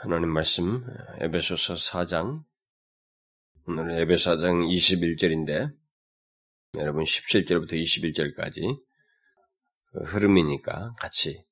[0.00, 0.86] 하나님 말씀
[1.18, 2.44] 에베소서 4장
[3.66, 5.72] 오늘은 에베소 4장 21절인데
[6.76, 8.78] 여러분 17절부터 21절까지
[9.86, 11.44] 그 흐름이니까 같이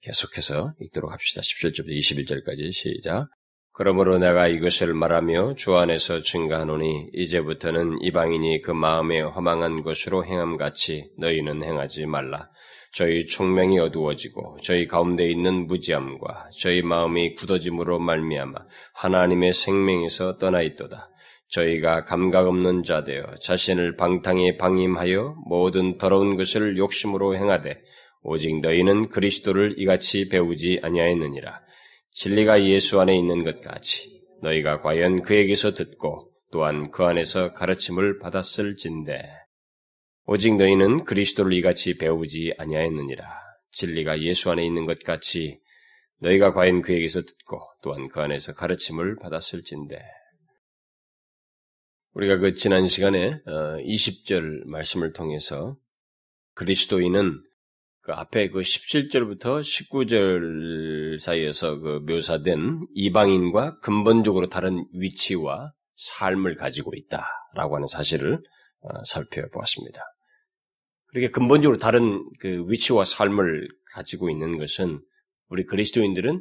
[0.00, 1.42] 계속해서 읽도록 합시다.
[1.42, 3.28] 17절부터 21절까지 시작.
[3.72, 11.62] 그러므로 내가 이것을 말하며 주 안에서 증가하노니 이제부터는 이방인이 그 마음에 허망한 것으로 행함같이 너희는
[11.62, 12.50] 행하지 말라.
[12.92, 18.58] 저희 총명이 어두워지고 저희 가운데 있는 무지함과 저희 마음이 굳어짐으로 말미암아
[18.94, 21.10] 하나님의 생명에서 떠나 있도다.
[21.50, 27.80] 저희가 감각 없는 자 되어 자신을 방탕에 방임하여 모든 더러운 것을 욕심으로 행하되
[28.22, 31.60] 오직 너희는 그리스도를 이같이 배우지 아니하였느니라.
[32.12, 39.22] 진리가 예수 안에 있는 것 같이 너희가 과연 그에게서 듣고 또한 그 안에서 가르침을 받았을진데
[40.32, 43.26] 오직 너희는 그리스도를 이같이 배우지 아니하였느니라.
[43.72, 45.58] 진리가 예수 안에 있는 것 같이
[46.20, 49.98] 너희가 과연 그에게서 듣고 또한 그 안에서 가르침을 받았을진데
[52.12, 55.74] 우리가 그 지난 시간에 20절 어, 말씀을 통해서
[56.54, 57.42] 그리스도인은
[58.02, 67.74] 그 앞에 그 17절부터 19절 사이에서 그 묘사된 이방인과 근본적으로 다른 위치와 삶을 가지고 있다라고
[67.74, 68.40] 하는 사실을
[68.82, 70.00] 어, 살펴보았습니다.
[71.10, 75.00] 그렇게 근본적으로 다른 그 위치와 삶을 가지고 있는 것은
[75.48, 76.38] 우리 그리스도인들은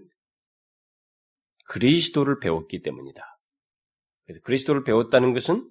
[1.69, 3.21] 그리스도를 배웠기 때문이다.
[4.25, 5.67] 그래서 그리스도를 배웠다는 것은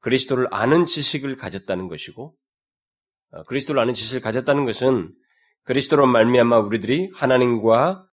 [0.00, 2.36] 그리스도를 아는 지식을 가졌다는 것이고
[3.30, 5.12] 어, 그리스도를 아는 지식을 가졌다는 것은
[5.64, 8.06] 그리스도로 말미암아 우리들이 하나님과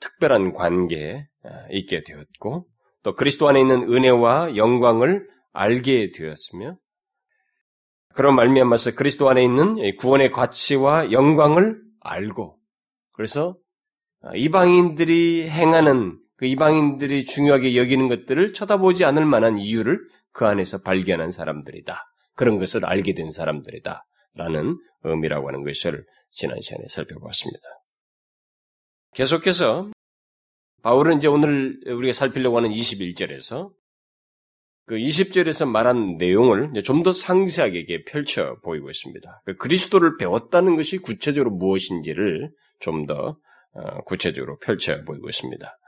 [0.00, 2.66] 특별한 관계에 어, 있게 되었고
[3.02, 6.76] 또 그리스도 안에 있는 은혜와 영광을 알게 되었으며
[8.16, 12.58] 그런 말미암아서 그리스도 안에 있는 구원의 가치와 영광을 알고
[13.12, 13.56] 그래서
[14.22, 20.00] 어, 이방인들이 행하는 그 이방인들이 중요하게 여기는 것들을 쳐다보지 않을 만한 이유를
[20.32, 21.98] 그 안에서 발견한 사람들이다.
[22.34, 24.04] 그런 것을 알게 된 사람들이다.
[24.34, 27.68] 라는 의미라고 하는 것을 지난 시간에 살펴보았습니다.
[29.14, 29.90] 계속해서
[30.82, 33.70] 바울은 이제 오늘 우리가 살피려고 하는 21절에서
[34.86, 39.42] 그 20절에서 말한 내용을 좀 더 상세하게 펼쳐 보이고 있습니다.
[39.44, 43.36] 그 그리스도를 배웠다는 것이 구체적으로 무엇인지를 좀더
[43.74, 45.78] 어, 구체적으로 펼쳐 보이고 있습니다.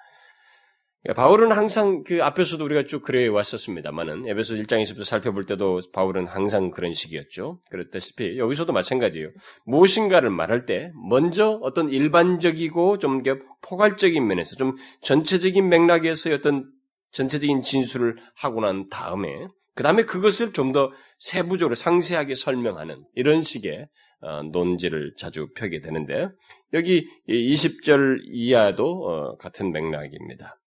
[1.02, 6.70] 그러니까 바울은 항상 그 앞에서도 우리가 쭉 그래 왔었습니다만은 에베소 1장에서부터 살펴볼 때도 바울은 항상
[6.70, 7.60] 그런 식이었죠.
[7.70, 9.30] 그렇다시피 여기서도 마찬가지예요.
[9.64, 13.22] 무엇인가를 말할 때 먼저 어떤 일반적이고 좀
[13.62, 16.68] 포괄적인 면에서 좀 전체적인 맥락에서 어떤
[17.12, 23.88] 전체적인 진술을 하고 난 다음에 그 다음에 그것을 좀 더 세부적으로 상세하게 설명하는 이런 식의
[24.20, 26.28] 어, 논지를 자주 펴게 되는데
[26.72, 30.58] 여기 20절 이하도 어, 같은 맥락입니다.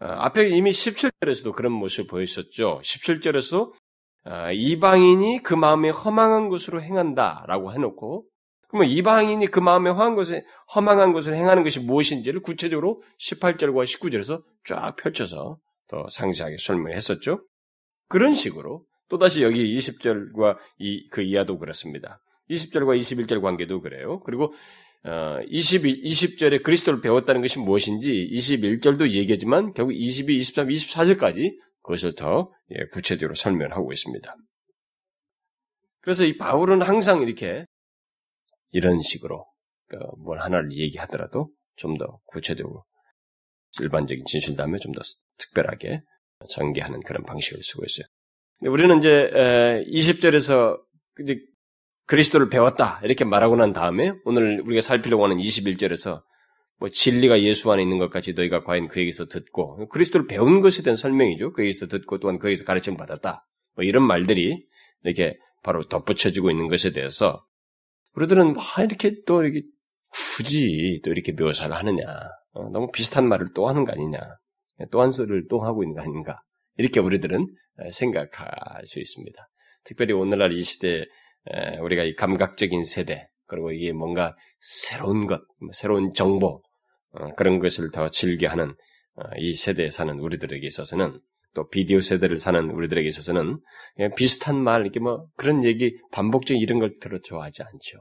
[0.00, 2.80] 어, 앞에 이미 17절에서도 그런 모습을 보였었죠.
[2.82, 3.72] 17절에서
[4.26, 8.24] 어, 이방인이 그 마음에 허망한 것으로 행한다라고 해놓고
[8.70, 10.44] 그러면 이방인이 그 마음에 허한 것을
[10.74, 15.58] 허망한 것을 행하는 것이 무엇인지를 구체적으로 18절과 19절에서 쫙 펼쳐서
[15.88, 17.44] 더 상세하게 설명했었죠.
[18.08, 22.20] 그런 식으로 또다시 여기 20절과 이, 그 이하도 그렇습니다.
[22.48, 24.20] 20절과 21절 관계도 그래요.
[24.20, 24.52] 그리고
[25.04, 32.52] 어, 20, 20절에 그리스도를 배웠다는 것이 무엇인지 21절도 얘기하지만 결국 22, 23, 24절까지 그것을 더
[32.70, 34.34] 예, 구체적으로 설명을 하고 있습니다.
[36.02, 37.66] 그래서 이 바울은 항상 이렇게
[38.72, 39.46] 이런 식으로
[39.88, 42.84] 그뭘 하나를 얘기하더라도 좀 더 구체적으로
[43.80, 45.00] 일반적인 진실 다음에 좀 더
[45.38, 46.00] 특별하게
[46.48, 48.06] 전개하는 그런 방식을 쓰고 있어요.
[48.62, 49.30] 우리는 이제
[49.88, 50.78] 20절에서
[51.22, 51.38] 이제
[52.06, 56.22] 그리스도를 배웠다 이렇게 말하고 난 다음에 오늘 우리가 살피려고 하는 21절에서
[56.78, 61.52] 뭐 진리가 예수 안에 있는 것까지 너희가 과연 그에게서 듣고 그리스도를 배운 것에 대한 설명이죠.
[61.52, 63.46] 그에게서 듣고 또한 그에게서 가르침 받았다.
[63.76, 64.66] 뭐 이런 말들이
[65.04, 67.44] 이렇게 바로 덧붙여지고 있는 것에 대해서
[68.14, 69.62] 우리들은 뭐 이렇게 또 이렇게
[70.36, 72.04] 굳이 또 이렇게 묘사를 하느냐.
[72.52, 74.18] 어, 너무 비슷한 말을 또 하는 거 아니냐.
[74.90, 76.40] 또 한 소리를 또 하고 있는 거 아닌가.
[76.76, 77.46] 이렇게 우리들은
[77.92, 79.46] 생각할 수 있습니다.
[79.84, 81.04] 특별히 오늘날 이 시대
[81.80, 86.62] 우리가 이 감각적인 세대, 그리고 이게 뭔가 새로운 것, 뭐 새로운 정보,
[87.12, 91.20] 어, 그런 것을 더 즐겨하는 어, 이 세대에 사는 우리들에게 있어서는
[91.54, 93.58] 또 비디오 세대를 사는 우리들에게 있어서는
[94.16, 97.98] 비슷한 말, 이렇게 뭐 그런 얘기, 반복적인 이런 걸 들어 좋아하지 않죠.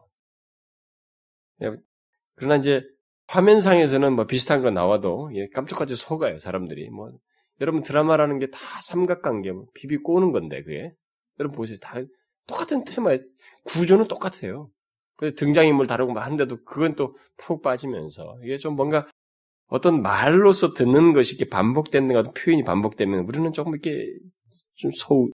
[2.36, 2.84] 그러나 이제
[3.28, 6.90] 화면상에서는 뭐 비슷한 거 나와도 깜짝까지 속아요, 사람들이.
[6.90, 7.10] 뭐
[7.62, 10.94] 여러분 드라마라는 게 다 삼각관계, 뭐 비비 꼬는 건데 그게
[11.40, 11.96] 여러분 보세요, 다
[12.48, 13.18] 똑같은 테마,
[13.66, 14.70] 구조는 똑같아요.
[15.18, 19.08] 그 등장인물 다루고 막 한데도 그건 또 푹 빠지면서 이게 좀 뭔가
[19.70, 24.06] 어떤 말로서 듣는 것이 이렇게 반복되는 것 같은 표현이 반복되면 우리는 조금 이렇게
[24.76, 25.30] 좀 소우,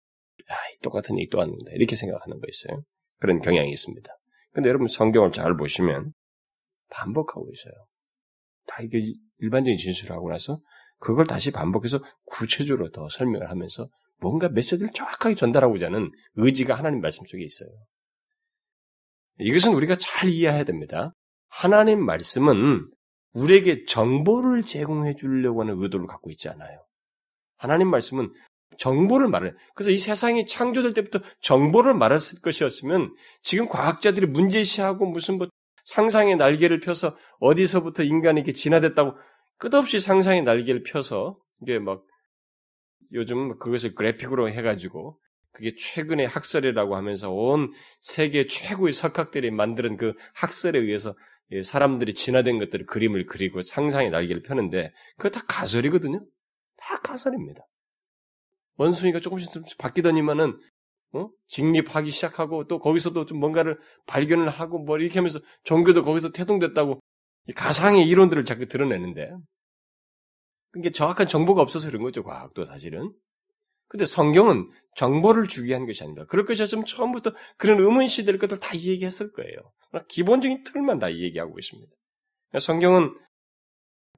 [0.49, 2.81] 아, 똑같은 얘기 또 하는데 이렇게 생각하는 거 있어요.
[3.19, 4.09] 그런 경향이 있습니다.
[4.53, 6.13] 근데 여러분 성경을 잘 보시면
[6.89, 7.73] 반복하고 있어요.
[8.67, 9.01] 다 이게
[9.39, 10.59] 일반적인 진술을 하고 나서
[10.99, 13.89] 그걸 다시 반복해서 구체적으로 더 설명을 하면서
[14.21, 17.69] 뭔가 메시지를 정확하게 전달하고자 하는 의지가 하나님 말씀 속에 있어요.
[19.39, 21.13] 이것은 우리가 잘 이해해야 됩니다.
[21.47, 22.87] 하나님 말씀은
[23.33, 26.83] 우리에게 정보를 제공해 주려고 하는 의도를 갖고 있지 않아요.
[27.57, 28.33] 하나님 말씀은
[28.77, 29.51] 정보를 말해.
[29.75, 35.47] 그래서 이 세상이 창조될 때부터 정보를 말했을 것이었으면 지금 과학자들이 문제시하고 무슨 뭐
[35.85, 39.15] 상상의 날개를 펴서 어디서부터 인간이 이렇게 진화됐다고
[39.57, 42.03] 끝없이 상상의 날개를 펴서 이게 막
[43.13, 45.19] 요즘 그것을 그래픽으로 해가지고
[45.51, 51.13] 그게 최근의 학설이라고 하면서 온 세계 최고의 석학들이 만드는 그 학설에 의해서
[51.63, 56.23] 사람들이 진화된 것들을 그림을 그리고 상상의 날개를 펴는데 그거 다 가설이거든요.
[56.77, 57.65] 다 가설입니다.
[58.77, 60.57] 원숭이가 조금씩 조금씩 바뀌더니만은
[61.13, 61.29] 어?
[61.47, 63.77] 직립하기 시작하고 또 거기서도 좀 뭔가를
[64.07, 67.01] 발견을 하고 뭐 이렇게 하면서 종교도 거기서 태동됐다고
[67.55, 69.29] 가상의 이론들을 자꾸 드러내는데
[70.71, 73.11] 그게 정확한 정보가 없어서 그런 거죠 과학도 사실은
[73.91, 76.25] 근데 성경은 정보를 주기 위한 것이 아닙니다.
[76.29, 79.57] 그럴 것이었으면 처음부터 그런 의문 시될 것들 다 얘기했을 거예요.
[80.07, 81.91] 기본적인 틀만 다 얘기하고 있습니다.
[82.61, 83.13] 성경은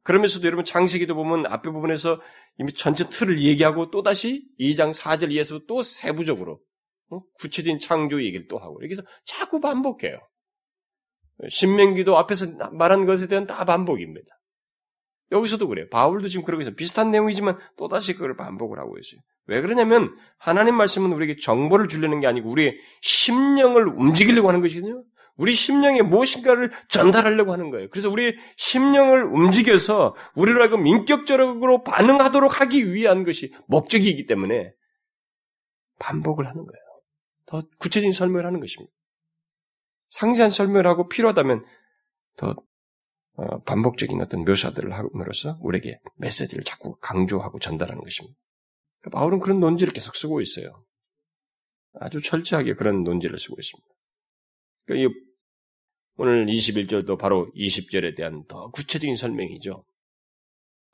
[0.04, 2.22] 그러면서도 여러분 장세기도 보면 앞에 부분에서
[2.60, 6.60] 이미 전체 틀을 얘기하고 또다시 2장 4절 이해에서 또 세부적으로
[7.10, 7.22] 어?
[7.40, 10.20] 구체적인 창조 얘기를 또 하고 여기서 자꾸 반복해요.
[11.50, 14.28] 신명기도 앞에서 말한 것에 대한 다 반복입니다.
[15.32, 15.88] 여기서도 그래요.
[15.90, 16.76] 바울도 지금 그러고 있어요.
[16.76, 19.20] 비슷한 내용이지만 또다시 그걸 반복을 하고 있어요.
[19.48, 25.04] 왜 그러냐면 하나님 말씀은 우리에게 정보를 주려는 게 아니고 우리의 심령을 움직이려고 하는 것이거든요.
[25.36, 27.90] 우리 심령에 무엇인가를 전달하려고 하는 거예요.
[27.90, 34.72] 그래서 우리 심령을 움직여서 우리를 하여금 인격적으로 반응하도록 하기 위한 것이 목적이기 때문에
[36.00, 36.84] 반복을 하는 거예요.
[37.46, 38.94] 더 구체적인 설명을 하는 것입니다.
[40.10, 41.66] 상세한 설명을 하고 필요하다면
[42.38, 42.56] 더
[43.36, 48.38] 어, 반복적인 어떤 묘사들을 함으로써 우리에게 메시지를 자꾸 강조하고 전달하는 것입니다.
[49.12, 50.84] 바울은 그런 논지를 계속 쓰고 있어요.
[52.00, 53.88] 아주 철저하게 그런 논지를 쓰고 있습니다.
[54.86, 55.14] 그러니까
[56.16, 59.84] 오늘 21절도 바로 20절에 대한 더 구체적인 설명이죠.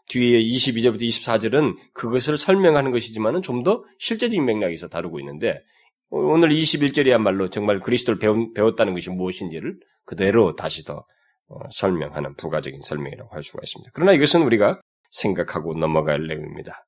[0.09, 5.62] 뒤에 22절부터 24절은 그것을 설명하는 것이지만 좀 더 실제적인 맥락에서 다루고 있는데
[6.09, 8.19] 오늘 21절이야말로 정말 그리스도를
[8.53, 11.05] 배웠, 다는 것이 무엇인지를 그대로 다시 더
[11.50, 13.91] 어, 설명하는 부가적인 설명이라고 할 수가 있습니다.
[13.94, 14.79] 그러나 이것은 우리가
[15.12, 16.85] 생각하고 넘어갈 내용입니다.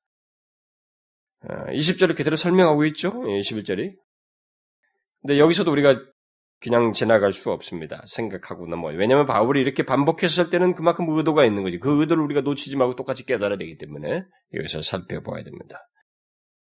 [1.48, 3.10] 20절을 어, 그대로 설명하고 있죠.
[3.12, 3.80] 21절이.
[3.80, 3.94] 예,
[5.20, 6.00] 근데 여기서도 우리가
[6.60, 8.00] 그냥 지나갈 수 없습니다.
[8.06, 8.96] 생각하고 넘어요.
[8.96, 11.78] 왜냐하면 바울이 이렇게 반복했을 때는 그만큼 의도가 있는 거지.
[11.78, 14.24] 그 의도를 우리가 놓치지 말고 똑같이 깨달아야 되기 때문에
[14.54, 15.78] 여기서 살펴봐야 됩니다.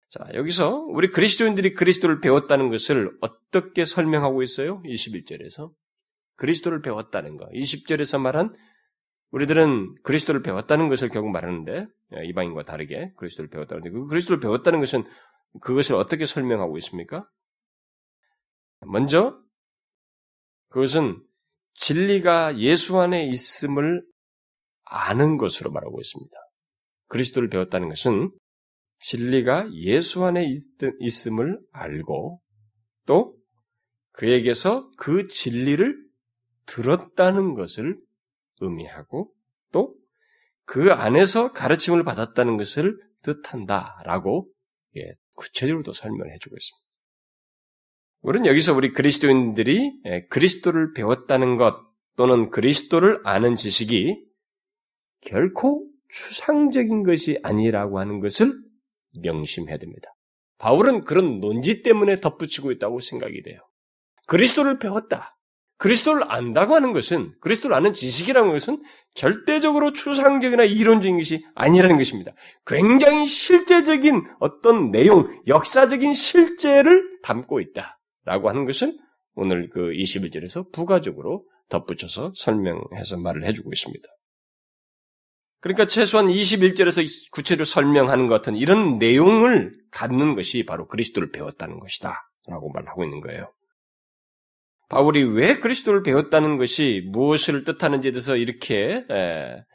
[0.09, 4.81] 자, 여기서 우리 그리스도인들이 그리스도를 배웠다는 것을 어떻게 설명하고 있어요?
[4.83, 5.71] 21절에서.
[6.37, 7.47] 그리스도를 배웠다는 거.
[7.53, 8.55] 20절에서 말한
[9.31, 11.83] 우리들은 그리스도를 배웠다는 것을 결국 말하는데
[12.15, 15.03] 예, 이방인과 다르게 그리스도를 배웠다는데 그 그리스도를 배웠다는 것은
[15.61, 17.27] 그것을 어떻게 설명하고 있습니까?
[18.81, 19.39] 먼저
[20.69, 21.21] 그것은
[21.73, 24.03] 진리가 예수 안에 있음을
[24.83, 26.35] 아는 것으로 말하고 있습니다.
[27.07, 28.29] 그리스도를 배웠다는 것은
[29.00, 30.45] 진리가 예수 안에
[31.00, 32.41] 있음을 알고
[33.05, 33.36] 또
[34.12, 36.03] 그에게서 그 진리를
[36.65, 37.98] 들었다는 것을
[38.60, 39.32] 의미하고
[39.72, 39.94] 또
[40.70, 44.48] 그 안에서 가르침을 받았다는 것을 뜻한다라고
[44.98, 45.01] 예,
[45.34, 46.86] 구체적으로 설명을 해주고 있습니다.
[48.22, 51.75] 우리는 여기서 우리 그리스도인들이 예, 그리스도를 배웠다는 것
[52.18, 54.24] 또는 그리스도를 아는 지식이
[55.22, 58.54] 결코 추상적인 것이 아니라고 하는 것을
[59.24, 60.13] 명심해야 됩니다.
[60.60, 63.60] 바울은 그런 논지 때문에 덧붙이고 있다고 생각이 돼요.
[64.28, 65.36] 그리스도를 배웠다.
[65.79, 68.83] 그리스도를 안다고 하는 것은 그리스도를 아는 지식이라는 것은
[69.15, 72.33] 절대적으로 추상적이나 이론적인 것이 아니라는 것입니다.
[72.65, 77.98] 굉장히 실제적인 어떤 내용, 역사적인 실제를 담고 있다.
[78.25, 78.95] 라고 하는 것을
[79.36, 84.07] 오늘 그 21절에서 부가적으로 덧붙여서 설명해서 말을 해주고 있습니다.
[85.62, 92.13] 그러니까 최소한 21절에서 구체로 설명하는 것 같은 이런 내용을 갖는 것이 바로 그리스도를 배웠다는 것이다.
[92.48, 93.51] 라고 말하고 있는 거예요.
[94.89, 99.03] 바울이 왜 그리스도를 배웠다는 것이 무엇을 뜻하는지에 대해서 이렇게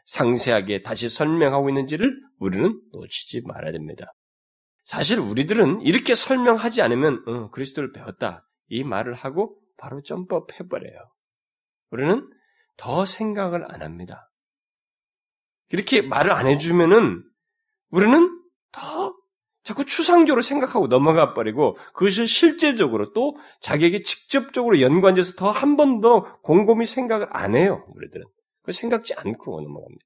[0.07, 4.07] 상세하게 다시 설명하고 있는지를 우리는 놓치지 말아야 됩니다.
[4.83, 10.99] 사실 우리들은 이렇게 설명하지 않으면 어, 그리스도를 배웠다 이 말을 하고 바로 점법해버려요.
[11.91, 12.29] 우리는
[12.77, 14.29] 더 생각을 안 합니다.
[15.71, 17.23] 이렇게 말을 안 해주면은
[17.91, 18.43] 우리는
[18.73, 19.14] 더
[19.65, 26.23] 자꾸 추상적으로 생각하고 넘어가 버리고 그것을 실제적으로 또 자기에게 직접적으로 연관돼서 더 한 번 더
[26.43, 27.85] 곰곰이 생각을 안 해요.
[27.97, 28.25] 우리들은.
[28.63, 30.05] 그 생각지 않고 넘어갑니다.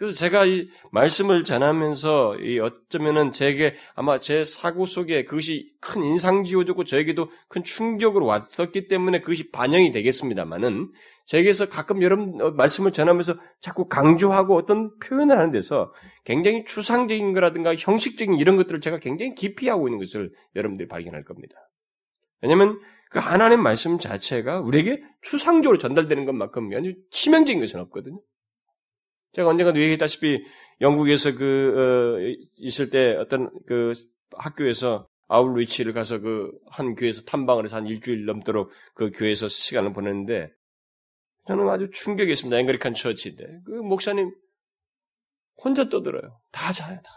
[0.00, 6.42] 그래서 제가 이 말씀을 전하면서 이 어쩌면은 제게 아마 제 사고 속에 그것이 큰 인상
[6.42, 10.90] 지어졌고 저에게도 큰 충격으로 왔었기 때문에 그것이 반영이 되겠습니다만은
[11.26, 15.92] 제게서 가끔 여러분 어, 말씀을 전하면서 자꾸 강조하고 어떤 표현을 하는 데서
[16.24, 21.56] 굉장히 추상적인 거라든가 형식적인 이런 것들을 제가 굉장히 깊이 하고 있는 것을 여러분들이 발견할 겁니다.
[22.40, 22.80] 왜냐하면
[23.10, 28.18] 그 하나님 말씀 자체가 우리에게 추상적으로 전달되는 것만큼 아주 치명적인 것은 없거든요.
[29.32, 30.44] 제가 언젠가도 얘기했다시피
[30.80, 33.92] 영국에서 그 어, 있을 때 어떤 그
[34.36, 40.50] 학교에서 아울리치를 가서 그 한 교회에서 탐방을 해서 한 일주일 넘도록 그 교회에서 시간을 보냈는데
[41.46, 42.58] 저는 아주 충격이었습니다.
[42.58, 44.32] 앵그리칸 처치인데 그 목사님
[45.62, 46.40] 혼자 떠들어요.
[46.52, 47.10] 다 자요 다.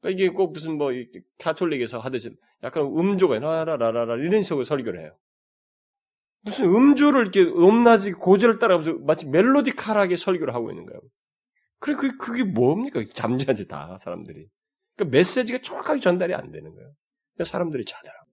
[0.00, 0.90] 그러니까 이게 꼭 무슨 뭐
[1.38, 2.30] 카톨릭에서 하듯이
[2.62, 5.14] 약간 음조가 라라라라라 이런 식으로 설교를 해요.
[6.48, 11.00] 무슨 음주를 이렇게 높낮이 고절을 따라가면서 마치 멜로디칼하게 설교를 하고 있는 거예요.
[11.80, 13.02] 그래, 그, 그게 뭡니까?
[13.14, 14.46] 잠자지 다, 사람들이.
[14.96, 16.90] 그 메시지가 정확하게 전달이 안 되는 거예요.
[17.44, 18.28] 사람들이 자더라고요.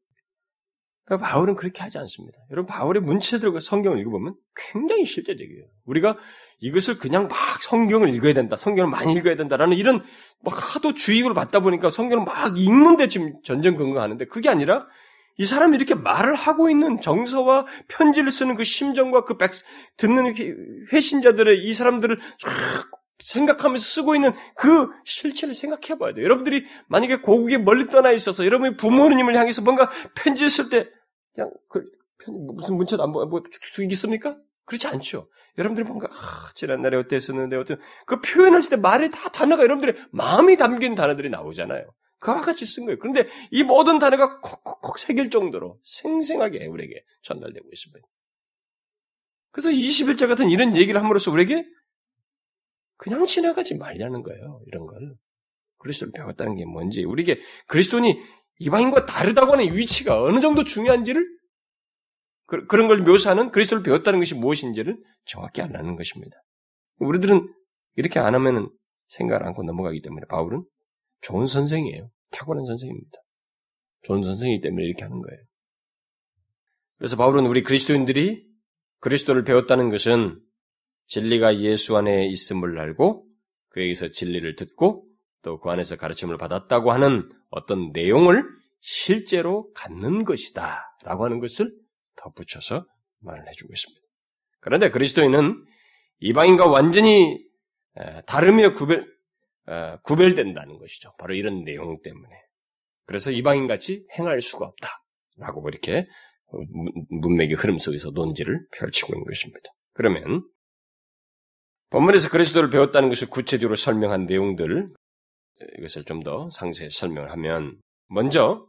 [1.05, 2.39] 그러니까 바울은 그렇게 하지 않습니다.
[2.50, 4.36] 여러분, 바울의 문체들과 성경을 읽어보면
[4.72, 5.65] 굉장히 실제적이에요.
[5.86, 6.17] 우리가
[6.60, 10.03] 이것을 그냥 막 성경을 읽어야 된다, 성경을 많이 읽어야 된다라는 이런
[10.43, 14.88] 막 하도 주입을 받다 보니까 성경을 막 읽는데 지금 전전긍긍하는데 그게 아니라
[15.38, 19.51] 이 사람이 이렇게 말을 하고 있는 정서와 편지를 쓰는 그 심정과 그 백,
[19.98, 20.34] 듣는
[20.94, 22.20] 회신자들의 이 사람들을
[23.20, 26.25] 생각하면서 쓰고 있는 그 실체를 생각해 봐야 돼요.
[26.25, 30.88] 여러분들이 만약에 고국에 멀리 떠나 있어서 여러분이 부모님을 향해서 뭔가 편지를 쓸 때
[31.34, 31.84] 그냥 그
[32.27, 34.38] 무슨 문자도 안 보고 뭐, 쭉쭉 있습니까?
[34.65, 35.27] 그렇지 않죠.
[35.58, 40.96] 여러분들이 뭔가 아, 지난날에 어땠었는데 어떤 그 표현을 쓸때 말이 다 단어가 여러분들의 마음이 담긴
[40.96, 41.86] 단어들이 나오잖아요.
[42.25, 42.98] 그와 같이 쓴 거예요.
[42.98, 48.08] 그런데 이 모든 단어가 콕콕콕 새길 정도로 생생하게 우리에게 전달되고 있습니다.
[49.51, 51.63] 그래서 21절 같은 이런 얘기를 함으로써 우리에게
[52.98, 54.60] 그냥 지나가지 말라는 거예요.
[54.65, 55.15] 이런 걸.
[55.77, 58.20] 그리스도를 배웠다는 게 뭔지, 우리에게 그리스도니
[58.58, 61.24] 이방인과 다르다고 하는 위치가 어느 정도 중요한지를
[62.48, 66.38] 그, 런걸 묘사하는 그리스도를 배웠다는 것이 무엇인지를 정확히 알라는 것입니다.
[66.98, 67.46] 우리들은
[67.98, 68.70] 이렇게 안 하면은
[69.10, 70.62] 생각을 않고 넘어가기 때문에 바울은
[71.22, 72.10] 좋은 선생이에요.
[72.32, 73.17] 탁월한 선생입니다.
[74.03, 75.39] 좋은 선생이기 때문에 이렇게 하는 거예요.
[76.98, 78.46] 그래서 바울은 우리 그리스도인들이
[79.00, 80.39] 그리스도를 배웠다는 것은
[81.08, 83.27] 진리가 예수 안에 있음을 알고
[83.72, 85.05] 그에게서 진리를 듣고
[85.41, 88.44] 또 그 안에서 가르침을 받았다고 하는 어떤 내용을
[88.79, 90.84] 실제로 갖는 것이다.
[91.03, 91.72] 라고 하는 것을
[92.15, 92.84] 덧붙여서
[93.20, 94.01] 말을 해주고 있습니다.
[94.60, 95.63] 그런데 그리스도인은
[96.20, 97.39] 이방인과 완전히
[98.25, 99.05] 다르며 구별, 어,
[100.03, 101.13] 구별된다는 것이죠.
[101.17, 102.34] 바로 이런 내용 때문에.
[103.05, 106.03] 그래서 이방인 같이 행할 수가 없다라고 이렇게
[107.10, 109.69] 문맥의 흐름 속에서 논지를 펼치고 있는 것입니다.
[109.93, 110.39] 그러면
[111.89, 114.84] 본문에서 그리스도를 배웠다는 것을 구체적으로 설명한 내용들
[115.77, 118.67] 이것을 좀 더 상세히 설명을 하면 먼저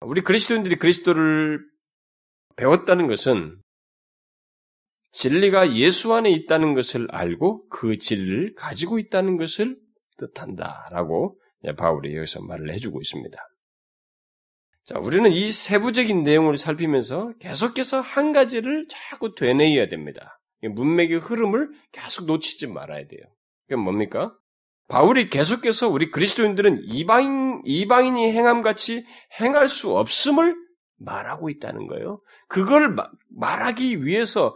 [0.00, 1.60] 우리 그리스도인들이 그리스도를
[2.56, 3.60] 배웠다는 것은
[5.14, 9.76] 진리가 예수 안에 있다는 것을 알고 그 진리를 가지고 있다는 것을
[10.18, 11.38] 뜻한다라고
[11.76, 13.38] 바울이 여기서 말을 해주고 있습니다.
[14.84, 20.40] 자, 우리는 이 세부적인 내용을 살피면서 계속해서 한 가지를 자꾸 되뇌어야 됩니다.
[20.62, 23.22] 문맥의 흐름을 계속 놓치지 말아야 돼요.
[23.66, 24.36] 그게 뭡니까?
[24.88, 29.06] 바울이 계속해서 우리 그리스도인들은 이방인, 이방인이 행함같이
[29.40, 30.54] 행할 수 없음을
[30.98, 32.20] 말하고 있다는 거예요.
[32.48, 32.94] 그걸
[33.30, 34.54] 말하기 위해서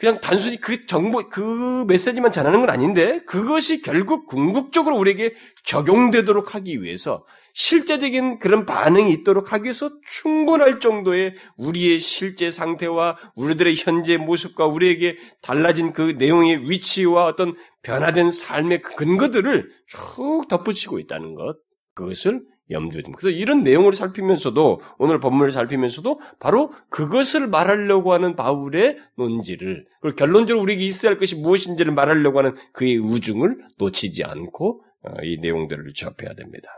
[0.00, 6.82] 그냥 단순히 그 정보, 그 메시지만 전하는 건 아닌데, 그것이 결국 궁극적으로 우리에게 적용되도록 하기
[6.82, 9.90] 위해서, 실제적인 그런 반응이 있도록 하기 위해서
[10.22, 18.30] 충분할 정도의 우리의 실제 상태와 우리들의 현재 모습과 우리에게 달라진 그 내용의 위치와 어떤 변화된
[18.30, 21.58] 삶의 그 근거들을 쭉 덧붙이고 있다는 것.
[21.94, 23.18] 그것을 염두에 둡니다.
[23.18, 30.62] 그래서 이런 내용을 살피면서도 오늘 본문을 살피면서도 바로 그것을 말하려고 하는 바울의 논지를 그리고 결론적으로
[30.62, 36.34] 우리에게 있어야 할 것이 무엇인지를 말하려고 하는 그의 우중을 놓치지 않고 어, 이 내용들을 접해야
[36.34, 36.68] 됩니다.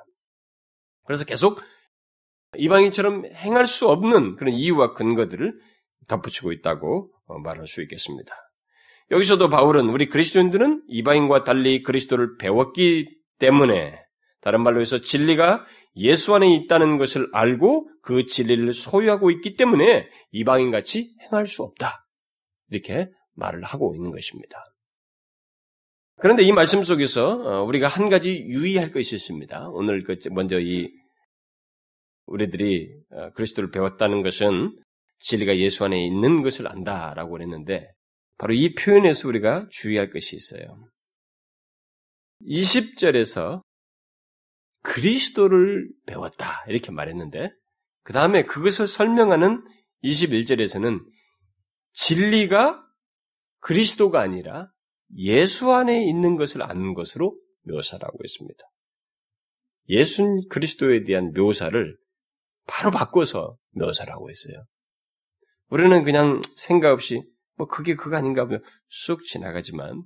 [1.04, 1.61] 그래서 계속
[2.56, 5.52] 이방인처럼 행할 수 없는 그런 이유와 근거들을
[6.08, 8.34] 덧붙이고 있다고 어, 말할 수 있겠습니다.
[9.11, 13.08] 여기서도 바울은 우리 그리스도인들은 이방인과 달리 그리스도를 배웠기
[13.38, 14.01] 때문에
[14.42, 15.64] 다른 말로 해서 진리가
[15.96, 22.02] 예수 안에 있다는 것을 알고 그 진리를 소유하고 있기 때문에 이방인같이 행할 수 없다.
[22.70, 24.64] 이렇게 말을 하고 있는 것입니다.
[26.16, 29.68] 그런데 이 말씀 속에서 어, 우리가 한 가지 유의할 것이 있습니다.
[29.70, 30.90] 오늘 그 먼저 이
[32.26, 34.76] 우리들이 어, 그리스도를 배웠다는 것은
[35.20, 37.92] 진리가 예수 안에 있는 것을 안다라고 그랬는데
[38.38, 40.88] 바로 이 표현에서 우리가 주의할 것이 있어요.
[42.42, 43.62] 20절에서
[44.82, 47.50] 그리스도를 배웠다 이렇게 말했는데
[48.02, 49.62] 그 다음에 그것을 설명하는
[50.02, 51.00] 21절에서는
[51.92, 52.82] 진리가
[53.60, 54.68] 그리스도가 아니라
[55.16, 57.32] 예수 안에 있는 것을 아는 것으로
[57.64, 58.58] 묘사하고 있습니다.
[59.90, 61.96] 예수 그리스도에 대한 묘사를
[62.66, 64.64] 바로 바꿔서 묘사하고 있어요.
[65.68, 67.22] 우리는 그냥 생각 없이
[67.56, 68.58] 뭐 그게 그거 아닌가 하며
[68.88, 70.02] 쑥 지나가지만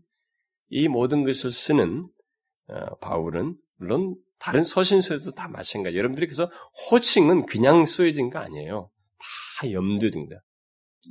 [0.68, 2.08] 이 모든 것을 쓰는
[2.68, 5.96] 어, 바울은 물론 다른 서신서에도 다 마찬가지.
[5.96, 6.50] 여러분들이 그래서
[6.90, 8.90] 호칭은 그냥 쓰여진 거 아니에요.
[9.60, 10.36] 다 염두에 둔다.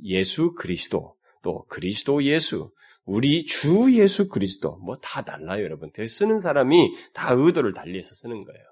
[0.04, 2.70] 예수 그리스도, 또 그리스도 예수,
[3.04, 5.90] 우리 주 예수 그리스도 뭐 다 달라요, 여러분.
[6.06, 8.64] 쓰는 사람이 다 의도를 달리해서 쓰는 거예요.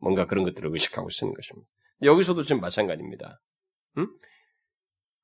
[0.00, 1.68] 뭔가 그런 것들을 의식하고 쓰는 것입니다.
[2.02, 3.40] 여기서도 지금 마찬가지입니다.
[3.98, 4.06] 응?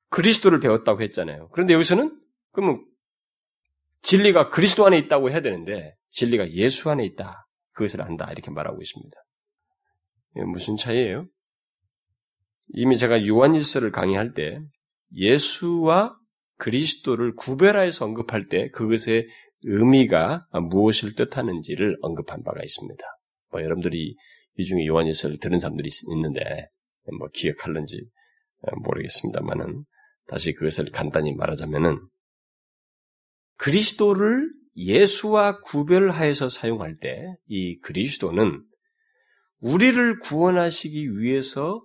[0.09, 1.49] 그리스도를 배웠다고 했잖아요.
[1.49, 2.19] 그런데 여기서는
[2.51, 2.85] 그러면
[4.03, 7.44] 진리가 그리스도 안에 있다고 해야 되는데 진리가 예수 안에 있다.
[7.75, 8.31] 그것을 안다.
[8.31, 9.17] 이렇게 말하고 있습니다.
[10.47, 11.27] 무슨 차이예요?
[12.69, 14.59] 이미 제가 요한일서를 강의할 때
[15.13, 16.17] 예수와
[16.57, 19.27] 그리스도를 구별하여서 언급할 때 그것의
[19.63, 23.03] 의미가 무엇을 뜻하는지를 언급한 바가 있습니다.
[23.51, 24.15] 뭐 여러분들이
[24.57, 26.41] 이 중에 요한일서를 들은 사람들이 있는데
[27.17, 28.05] 뭐 기억할는지
[28.83, 29.83] 모르겠습니다만은
[30.27, 31.99] 다시 그것을 간단히 말하자면은
[33.57, 38.61] 그리스도를 예수와 구별하여서 사용할 때 이 그리스도는
[39.61, 41.81] 우리를 구원하시기 위해서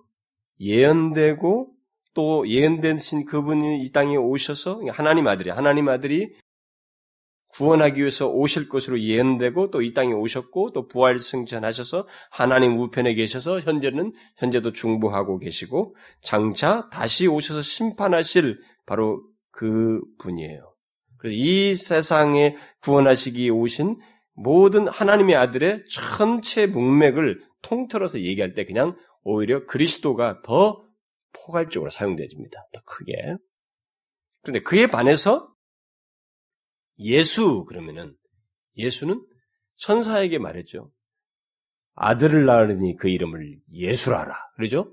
[0.59, 1.73] 예언되고
[2.13, 6.35] 또 예언되신 그분이 이 땅에 오셔서 하나님 아들이 하나님 아들이
[7.53, 13.59] 구원하기 위해서 오실 것으로 예언되고 또 이 땅에 오셨고 또 부활 승천하셔서 하나님 우편에 계셔서
[13.61, 20.70] 현재는 현재도 중보하고 계시고 장차 다시 오셔서 심판하실 바로 그 분이에요.
[21.21, 24.01] 그래서 이 세상에 구원하시기 오신
[24.33, 30.83] 모든 하나님의 아들의 전체 문맥을 통틀어서 얘기할 때 그냥 오히려 그리스도가 더
[31.31, 32.59] 포괄적으로 사용되집니다.
[32.73, 33.35] 더 크게.
[34.41, 35.47] 그런데 그에 반해서
[36.97, 38.15] 예수 그러면은
[38.75, 39.23] 예수는
[39.75, 40.91] 천사에게 말했죠.
[41.93, 44.35] 아들을 낳으니 그 이름을 예수라라.
[44.55, 44.91] 그러죠?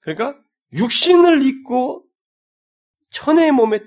[0.00, 2.04] 그러니까 육신을 입고
[3.10, 3.78] 천의 몸에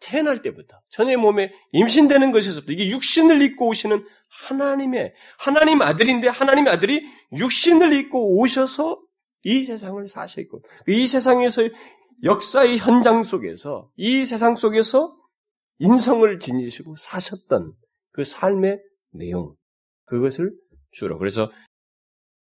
[0.00, 7.04] 태어날 때부터 천의 몸에 임신되는 것에서부터 이게 육신을 입고 오시는 하나님의 하나님 아들인데 하나님의 아들이
[7.32, 9.00] 육신을 입고 오셔서
[9.44, 11.62] 이 세상을 사셨고 이 세상에서
[12.24, 15.16] 역사의 현장 속에서 이 세상 속에서
[15.78, 17.72] 인성을 지니시고 사셨던
[18.12, 18.80] 그 삶의
[19.12, 19.54] 내용
[20.06, 20.52] 그것을
[20.90, 21.50] 주로 그래서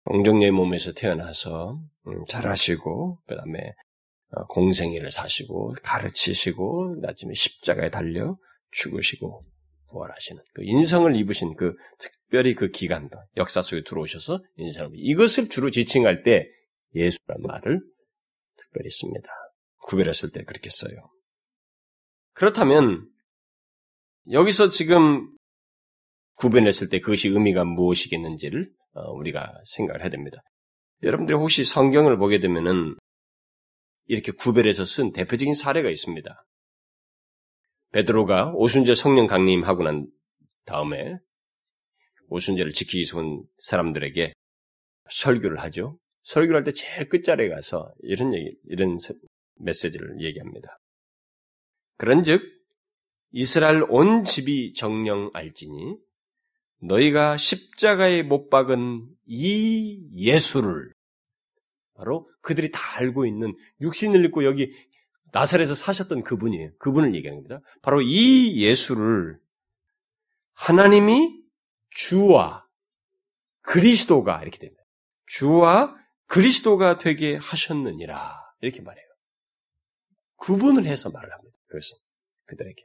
[0.05, 3.73] 공정녀의 몸에서 태어나서 음, 잘하시고 그 다음에 어,
[4.49, 8.35] 공생애를 사시고 가르치시고 나중에 십자가에 달려
[8.71, 9.41] 죽으시고
[9.91, 16.23] 부활하시는 그 인성을 입으신 그 특별히 그 기간도 역사 속에 들어오셔서 인성을 이것을 주로 지칭할
[16.23, 16.47] 때
[16.95, 17.81] 예수란 말을
[18.57, 19.31] 특별히 씁니다.
[19.83, 21.11] 구별했을 때 그렇게 써요.
[22.35, 23.07] 그렇다면
[24.31, 25.29] 여기서 지금
[26.37, 30.43] 구별했을 때 그것이 의미가 무엇이겠는지를 어, 우리가 생각을 해야 됩니다.
[31.03, 32.97] 여러분들이 혹시 성경을 보게 되면은
[34.07, 36.45] 이렇게 구별해서 쓴 대표적인 사례가 있습니다.
[37.93, 40.07] 베드로가 오순절 성령 강림하고 난
[40.65, 41.19] 다음에
[42.29, 44.33] 오순절을 지키기 온 사람들에게
[45.11, 45.99] 설교를 하죠.
[46.25, 48.99] 설교를 할 때 제일 끝자리에 가서 이런 얘기, 이런
[49.57, 50.79] 메시지를 얘기합니다.
[51.99, 52.43] 그런즉
[53.33, 55.97] 이스라엘 온 집이 정령 알지니
[56.81, 60.93] 너희가 십자가에 못 박은 이 예수를
[62.03, 64.73] 바로 그들이 다 알고 있는 육신을 입고 여기
[65.31, 66.73] 나사렛에서 사셨던 그분이에요.
[66.79, 67.65] 그분을 얘기하는 겁니다.
[67.81, 69.39] 바로 이 예수를
[70.55, 71.41] 하나님이
[71.91, 72.67] 주와
[73.61, 74.83] 그리스도가 이렇게 됩니다.
[75.27, 79.07] 주와 그리스도가 되게 하셨느니라 이렇게 말해요.
[80.37, 81.57] 구분을 해서 말을 합니다.
[81.67, 81.97] 그것은
[82.47, 82.83] 그들에게.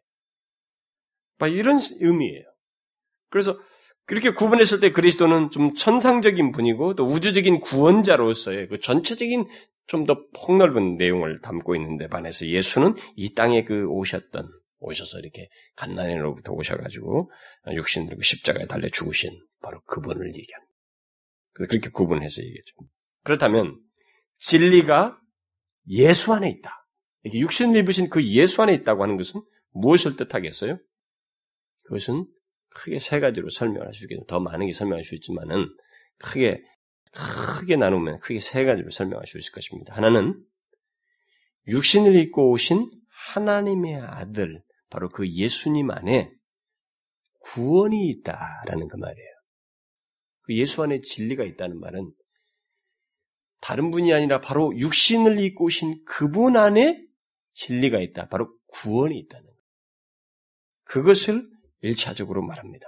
[1.51, 2.45] 이런 의미예요.
[3.30, 3.60] 그래서
[4.08, 9.46] 그렇게 구분했을 때 그리스도는 좀 천상적인 분이고 또 우주적인 구원자로서의 그 전체적인
[9.88, 16.52] 좀 더 폭넓은 내용을 담고 있는데 반해서 예수는 이 땅에 그 오셨던 오셔서 이렇게 갓난이로부터
[16.54, 17.32] 오셔가지고
[17.74, 20.74] 육신 들고 십자가에 달려 죽으신 바로 그분을 얘기합니다.
[21.54, 22.76] 그래서 그렇게 구분해서 얘기했죠.
[23.24, 23.80] 그렇다면
[24.39, 25.20] 진리가
[25.89, 26.86] 예수 안에 있다.
[27.24, 29.41] 이렇게 육신을 입으신 그 예수 안에 있다고 하는 것은
[29.72, 30.78] 무엇을 뜻하겠어요?
[31.84, 32.28] 그것은
[32.78, 34.24] 크게 세 가지로 설명할 수 있겠죠.
[34.26, 35.68] 더 많은 게 설명할 수 있지만은
[36.20, 36.63] 크게
[37.12, 39.96] 크게 나누면 크게 세 가지로 설명할 수 있을 것입니다.
[39.96, 40.40] 하나는
[41.68, 42.90] 육신을 입고 오신
[43.34, 46.32] 하나님의 아들, 바로 그 예수님 안에
[47.40, 49.30] 구원이 있다라는 그 말이에요.
[50.44, 52.12] 그 예수 안에 진리가 있다는 말은
[53.60, 57.04] 다른 분이 아니라 바로 육신을 입고 오신 그분 안에
[57.54, 58.30] 진리가 있다.
[58.30, 59.58] 바로 구원이 있다는 거예요.
[60.84, 61.57] 그것을
[61.88, 62.88] 일차적으로 말합니다.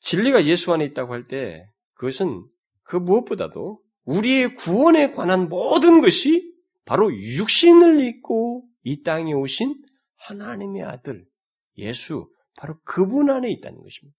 [0.00, 2.46] 진리가 예수 안에 있다고 할 때 그것은
[2.84, 9.74] 그 무엇보다도 우리의 구원에 관한 모든 것이 바로 육신을 입고 이 땅에 오신
[10.16, 11.26] 하나님의 아들
[11.76, 14.16] 예수 바로 그분 안에 있다는 것입니다.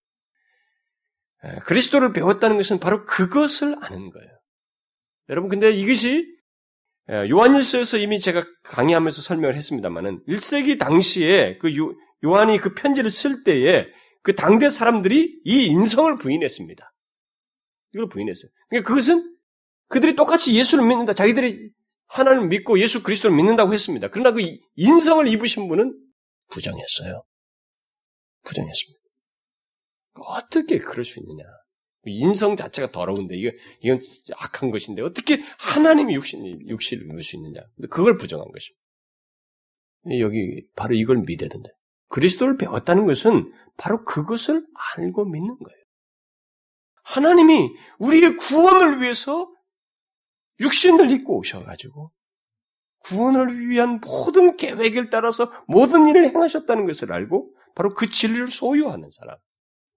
[1.65, 4.29] 그리스도를 배웠다는 것은 바로 그것을 아는 거예요.
[5.29, 6.37] 여러분 근데 이것이
[7.09, 11.71] 요한일서에서 이미 제가 강의하면서 설명을 했습니다만은 1세기 당시에 그
[12.23, 13.85] 요, 요한이 그 편지를 쓸 때에
[14.21, 16.93] 그 당대 사람들이 이 인성을 부인했습니다.
[17.93, 18.49] 이걸 부인했어요.
[18.69, 19.37] 그러니까 그것은
[19.87, 21.13] 그들이 똑같이 예수를 믿는다.
[21.13, 21.71] 자기들이
[22.07, 24.07] 하나님을 믿고 예수 그리스도를 믿는다고 했습니다.
[24.09, 24.41] 그러나 그
[24.75, 25.97] 인성을 입으신 분은
[26.49, 27.23] 부정했어요.
[28.43, 28.99] 부정했습니다.
[30.15, 31.43] 어떻게 그럴 수 있느냐?
[32.05, 33.51] 인성 자체가 더러운데 이거
[33.81, 34.01] 이건
[34.37, 37.61] 악한 것인데 어떻게 하나님이 육신 육신을 입을 수 있느냐?
[37.89, 38.79] 그걸 부정한 것입니다.
[40.19, 41.69] 여기 바로 이걸 믿어야 된다.
[42.09, 45.79] 그리스도를 배웠다는 것은 바로 그것을 알고 믿는 거예요.
[47.03, 49.51] 하나님이 우리의 구원을 위해서
[50.59, 52.11] 육신을 입고 오셔가지고
[53.05, 59.37] 구원을 위한 모든 계획을 따라서 모든 일을 행하셨다는 것을 알고 바로 그 진리를 소유하는 사람.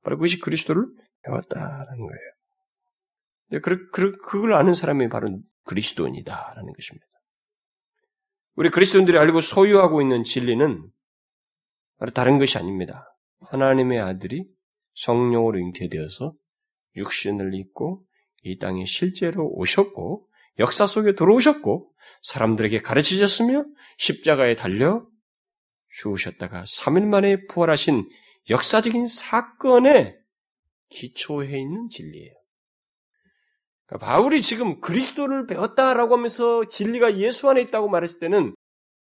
[0.03, 0.87] 바로 그것이 그리스도를
[1.25, 3.63] 배웠다라는 거예요.
[3.63, 7.07] 그, 그, 그걸 아는 사람이 바로 그리스도인이다라는 것입니다.
[8.55, 10.89] 우리 그리스도인들이 알고 소유하고 있는 진리는
[12.03, 13.07] 바로 다른 것이 아닙니다.
[13.43, 14.45] 하나님의 아들이
[14.97, 16.35] 성령으로 잉태되어서
[16.97, 18.03] 육신을 입고
[18.43, 20.27] 이 땅에 실제로 오셨고
[20.59, 21.87] 역사 속에 들어오셨고
[22.23, 23.65] 사람들에게 가르치셨으며
[23.99, 25.07] 십자가에 달려
[25.91, 28.11] 죽으셨다가 3일 만에 부활하신
[28.51, 30.17] 역사적인 사건에
[30.89, 32.33] 기초해 있는 진리예요.
[33.87, 38.57] 그러니까 바울이 지금 그리스도를 배웠다라고 하면서 진리가 예수 안에 있다고 말했을 때는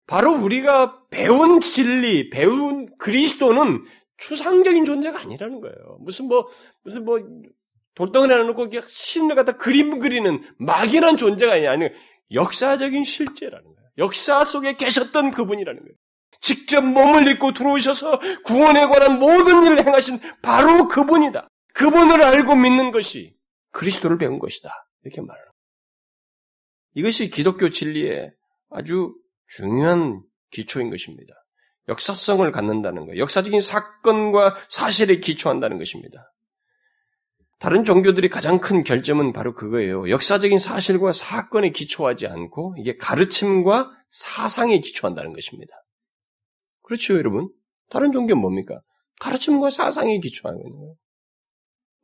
[0.09, 3.85] 바로 우리가 배운 진리, 배운 그리스도는
[4.16, 5.99] 추상적인 존재가 아니라는 거예요.
[6.01, 6.49] 무슨 뭐,
[6.83, 7.21] 무슨 뭐,
[7.94, 11.90] 돌덩이 하나 놓고 신을 갖다 그림 그리는 막연한 존재가 아니라
[12.33, 13.90] 역사적인 실제라는 거예요.
[13.99, 15.94] 역사 속에 계셨던 그분이라는 거예요.
[16.40, 21.49] 직접 몸을 입고 들어오셔서 구원에 관한 모든 일을 행하신 바로 그분이다.
[21.75, 23.35] 그분을 알고 믿는 것이
[23.73, 24.71] 그리스도를 배운 것이다.
[25.05, 25.53] 이렇게 말합니다.
[26.94, 28.33] 이것이 기독교 진리의
[28.71, 29.14] 아주
[29.48, 31.34] 중요한 기초인 것입니다.
[31.88, 36.32] 역사성을 갖는다는 것, 역사적인 사건과 사실에 기초한다는 것입니다.
[37.58, 40.08] 다른 종교들이 가장 큰 결점은 바로 그거예요.
[40.11, 45.74] 역사적인 사실과 사건에 기초하지 않고 이게 가르침과 사상에 기초한다는 것입니다.
[46.82, 47.48] 그렇죠, 여러분?
[47.90, 48.80] 다른 종교는 뭡니까?
[49.20, 50.94] 가르침과 사상에 기초하는 거예요.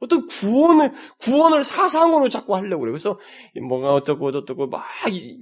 [0.05, 2.93] 어떤 구원을, 구원을 사상으로 자꾸 하려고 그래요.
[2.93, 3.19] 그래서
[3.67, 4.85] 뭐가 어떻고 어떻고 막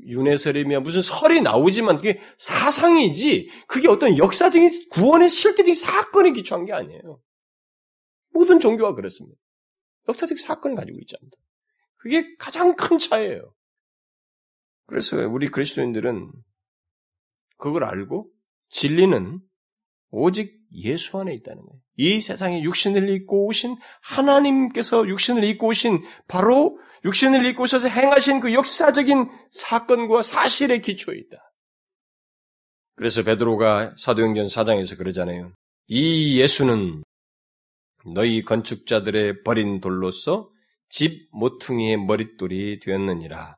[0.06, 7.20] 윤회설이며 무슨 설이 나오지만 그게 사상이지 그게 어떤 역사적인 구원의 실제적인 사건에 기초한 게 아니에요.
[8.30, 9.36] 모든 종교가 그렇습니다.
[10.08, 11.36] 역사적 사건을 가지고 있지 않다.
[11.96, 13.52] 그게 가장 큰 차이예요.
[14.86, 16.30] 그래서 우리 그리스도인들은
[17.56, 18.30] 그걸 알고
[18.68, 19.38] 진리는
[20.12, 21.80] 오직 예수 안에 있다는 거예요.
[21.96, 28.52] 이 세상에 육신을 입고 오신 하나님께서 육신을 입고 오신 바로 육신을 입고 오셔서 행하신 그
[28.52, 31.38] 역사적인 사건과 사실에 기초에 있다.
[32.94, 35.52] 그래서 베드로가 사도행전 4장에서 그러잖아요.
[35.88, 37.02] 이 예수는
[38.14, 40.50] 너희 건축자들의 버린 돌로서
[40.88, 43.56] 집 모퉁이의 머릿돌이 되었느니라.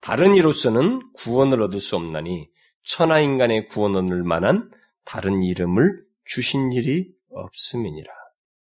[0.00, 2.48] 다른 이로서는 구원을 얻을 수 없나니
[2.82, 4.70] 천하 인간의 구원 얻을 만한
[5.06, 8.12] 다른 이름을 주신 일이 없음이니라.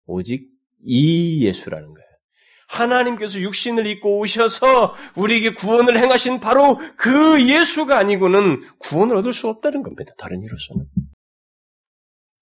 [0.07, 0.51] 오직
[0.83, 2.07] 이 예수라는 거예요.
[2.69, 9.83] 하나님께서 육신을 입고 오셔서 우리에게 구원을 행하신 바로 그 예수가 아니고는 구원을 얻을 수 없다는
[9.83, 10.12] 겁니다.
[10.19, 10.87] 다른 이로서는.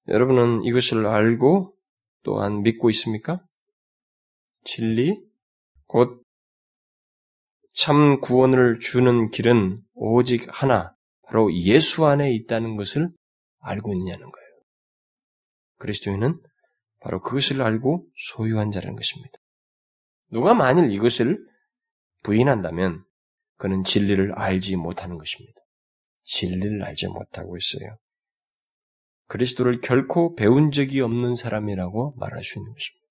[0.09, 1.70] 여러분은 이것을 알고
[2.25, 3.37] 또한 믿고 있습니까?
[4.64, 5.16] 진리,
[5.87, 6.25] 곧
[7.75, 13.09] 참 구원을 주는 길은 오직 하나, 바로 예수 안에 있다는 것을
[13.64, 14.48] 알고 있느냐는 거예요.
[15.79, 16.38] 그리스도인은
[17.00, 19.38] 바로 그것을 알고 소유한 자라는 것입니다.
[20.31, 21.38] 누가 만일 이것을
[22.22, 23.05] 부인한다면
[23.57, 25.61] 그는 진리를 알지 못하는 것입니다.
[26.24, 27.96] 진리를 알지 못하고 있어요.
[29.27, 33.05] 그리스도를 결코 배운 적이 없는 사람이라고 말할 수 있는 것입니다.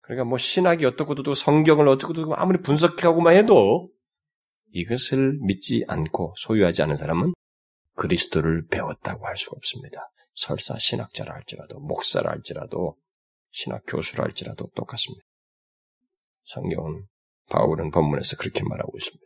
[0.00, 3.88] 그러니까 뭐 신학이 어떻고도 성경을 어떻고도 아무리 분석하고만 해도
[4.72, 7.32] 이것을 믿지 않고 소유하지 않은 사람은
[7.98, 10.10] 그리스도를 배웠다고 할 수가 없습니다.
[10.34, 12.96] 설사 신학자라 할지라도 목사라 할지라도
[13.50, 15.24] 신학 교수라 할지라도 똑같습니다.
[16.44, 17.06] 성경은
[17.50, 19.24] 바울은 본문에서 그렇게 말하고 있습니다.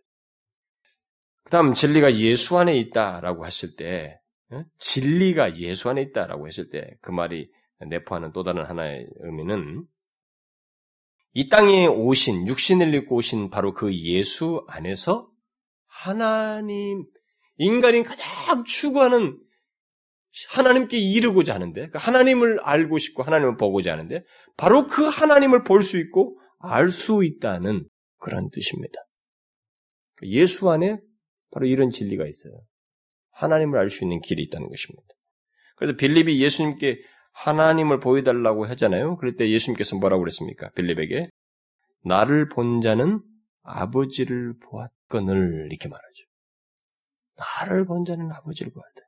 [1.44, 4.18] 그 다음 진리가 예수 안에 있다라고 했을 때
[4.78, 7.50] 진리가 예수 안에 있다라고 했을 때 그 말이
[7.88, 9.84] 내포하는 또 다른 하나의 의미는
[11.34, 15.28] 이 땅에 오신 육신을 입고 오신 바로 그 예수 안에서
[15.86, 17.04] 하나님
[17.56, 19.38] 인간이 가장 추구하는
[20.50, 24.24] 하나님께 이르고자 하는데 그 하나님을 알고 싶고 하나님을 보고자 하는데
[24.56, 27.86] 바로 그 하나님을 볼 수 있고 알 수 있다는
[28.18, 29.00] 그런 뜻입니다.
[30.22, 30.98] 예수 안에
[31.50, 32.52] 바로 이런 진리가 있어요.
[33.32, 35.08] 하나님을 알 수 있는 길이 있다는 것입니다.
[35.76, 36.98] 그래서 빌립이 예수님께
[37.32, 39.16] 하나님을 보여달라고 하잖아요.
[39.16, 40.70] 그럴 때 예수님께서 뭐라고 그랬습니까?
[40.76, 41.28] 빌립에게
[42.04, 43.20] 나를 본 자는
[43.62, 46.24] 아버지를 보았거늘 이렇게 말하죠.
[47.36, 49.02] 나를 본 자는 아버지를 보았다.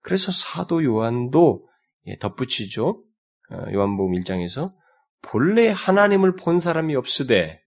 [0.00, 1.66] 그래서 사도 요한도
[2.06, 3.02] 예, 덧붙이죠.
[3.50, 4.70] 어, 요한복음 1장에서
[5.22, 7.60] 본래 하나님을 본 사람이 없으되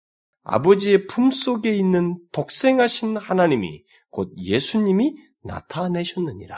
[0.44, 6.58] 아버지의 품 속에 있는 독생하신 하나님이 곧 예수님이 나타내셨느니라.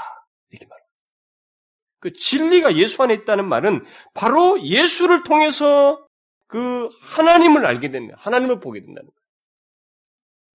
[0.49, 0.87] 이렇게 말합니다.
[1.99, 6.05] 그 진리가 예수 안에 있다는 말은 바로 예수를 통해서
[6.47, 8.15] 그 하나님을 알게 된다.
[8.17, 9.16] 하나님을 보게 된다는 거예요.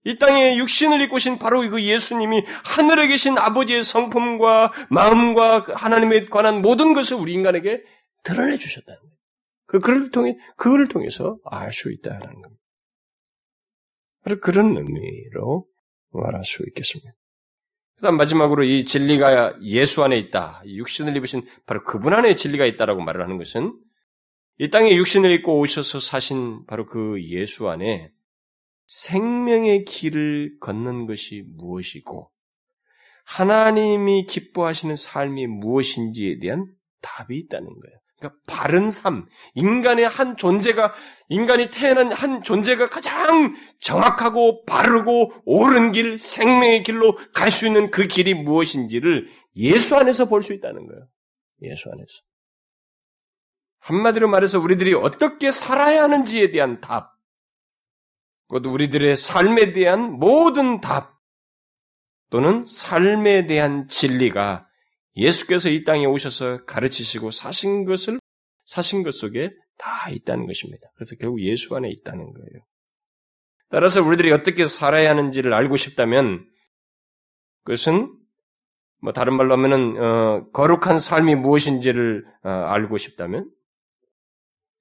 [0.04, 6.26] 이 땅에 육신을 입고 신 바로 그 예수님이 하늘에 계신 아버지의 성품과 마음과 그 하나님에
[6.26, 7.82] 관한 모든 것을 우리 인간에게
[8.24, 9.12] 드러내 주셨다는 거예요.
[9.66, 12.62] 그 그를 통해 그를 통해서 알 수 있다는 겁니다.
[14.24, 15.66] 바로 그런 의미로
[16.12, 17.12] 말할 수 있겠습니다.
[17.96, 20.62] 그다음 마지막으로 이 진리가 예수 안에 있다.
[20.66, 23.72] 육신을 입으신 바로 그분 안에 진리가 있다라고 말을 하는 것은
[24.58, 28.10] 이 땅에 육신을 입고 오셔서 사신 바로 그 예수 안에
[28.92, 32.31] 생명의 길을 걷는 것이 무엇이고
[33.24, 36.66] 하나님이 기뻐하시는 삶이 무엇인지에 대한
[37.00, 37.98] 답이 있다는 거예요.
[38.18, 40.92] 그러니까 바른 삶, 인간의 한 존재가
[41.31, 48.07] 인간이 태어난 한 존재가 가장 정확하고 바르고 옳은 길, 생명의 길로 갈 수 있는 그
[48.07, 49.26] 길이 무엇인지를
[49.57, 51.07] 예수 안에서 볼 수 있다는 거예요.
[51.62, 52.12] 예수 안에서.
[53.78, 57.12] 한마디로 말해서 우리들이 어떻게 살아야 하는지에 대한 답,
[58.52, 61.18] 곧 우리들의 삶에 대한 모든 답,
[62.28, 64.68] 또는 삶에 대한 진리가
[65.16, 68.18] 예수께서 이 땅에 오셔서 가르치시고 사신 것을
[68.66, 70.86] 사신 것 속에 다 있다는 것입니다.
[70.96, 72.62] 그래서 결국 예수 안에 있다는 거예요.
[73.70, 76.44] 따라서 우리들이 어떻게 살아야 하는지를 알고 싶다면
[77.64, 78.14] 그것은
[79.00, 83.50] 뭐 다른 말로 하면은 어, 거룩한 삶이 무엇인지를 어, 알고 싶다면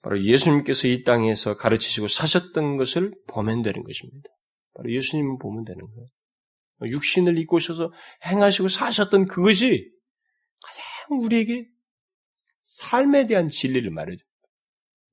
[0.02, 4.30] 바로 예수님께서 이 땅에서 가르치시고 사셨던 것을 보면 되는 것입니다.
[4.74, 6.08] 바로 예수님을 보면 되는 거예요.
[6.84, 7.92] 육신을 입고 오셔서
[8.26, 9.88] 행하시고 사셨던 그것이
[10.64, 11.68] 가장 우리에게
[12.62, 14.24] 삶에 대한 진리를 말해줘.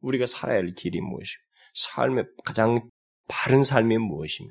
[0.01, 1.42] 우리가 살아야 할 길이 무엇이고,
[1.74, 2.88] 삶의 가장
[3.27, 4.48] 바른 삶이 무엇이며,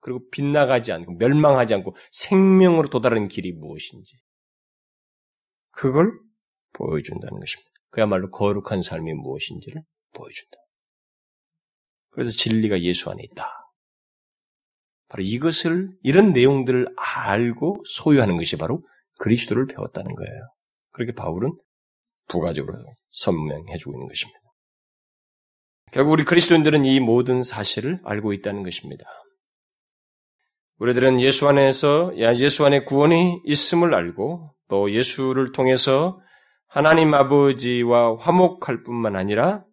[0.00, 4.16] 그리고 빗나가지 않고 멸망하지 않고 생명으로 도달하는 길이 무엇인지,
[5.70, 6.18] 그걸
[6.72, 7.70] 보여준다는 것입니다.
[7.96, 9.80] 그야말로 거룩한 삶이 무엇인지를
[10.12, 10.58] 보여준다.
[12.10, 13.50] 그래서 진리가 예수 안에 있다.
[15.08, 18.80] 바로 이것을 이런 내용들을 알고 소유하는 것이 바로
[19.18, 20.40] 그리스도를 배웠다는 거예요.
[20.90, 21.52] 그렇게 바울은
[22.28, 22.74] 부가적으로
[23.12, 24.40] 선명해주고 있는 것입니다.
[25.90, 29.06] 결국 우리 그리스도인들은 이 모든 사실을 알고 있다는 것입니다.
[30.80, 36.20] 우리들은 예수 안에서 예수 안에 구원이 있음을 알고 또 예수를 통해서
[36.76, 39.64] 하나님 아버지와 화목할 뿐만 아니라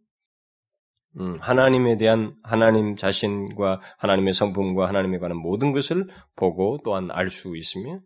[1.19, 7.57] 음, 하나님에 대한 하나님 자신과 하나님의 성품과 하나님에 관한 모든 것을 보고 또한 알 수
[7.57, 7.99] 있으며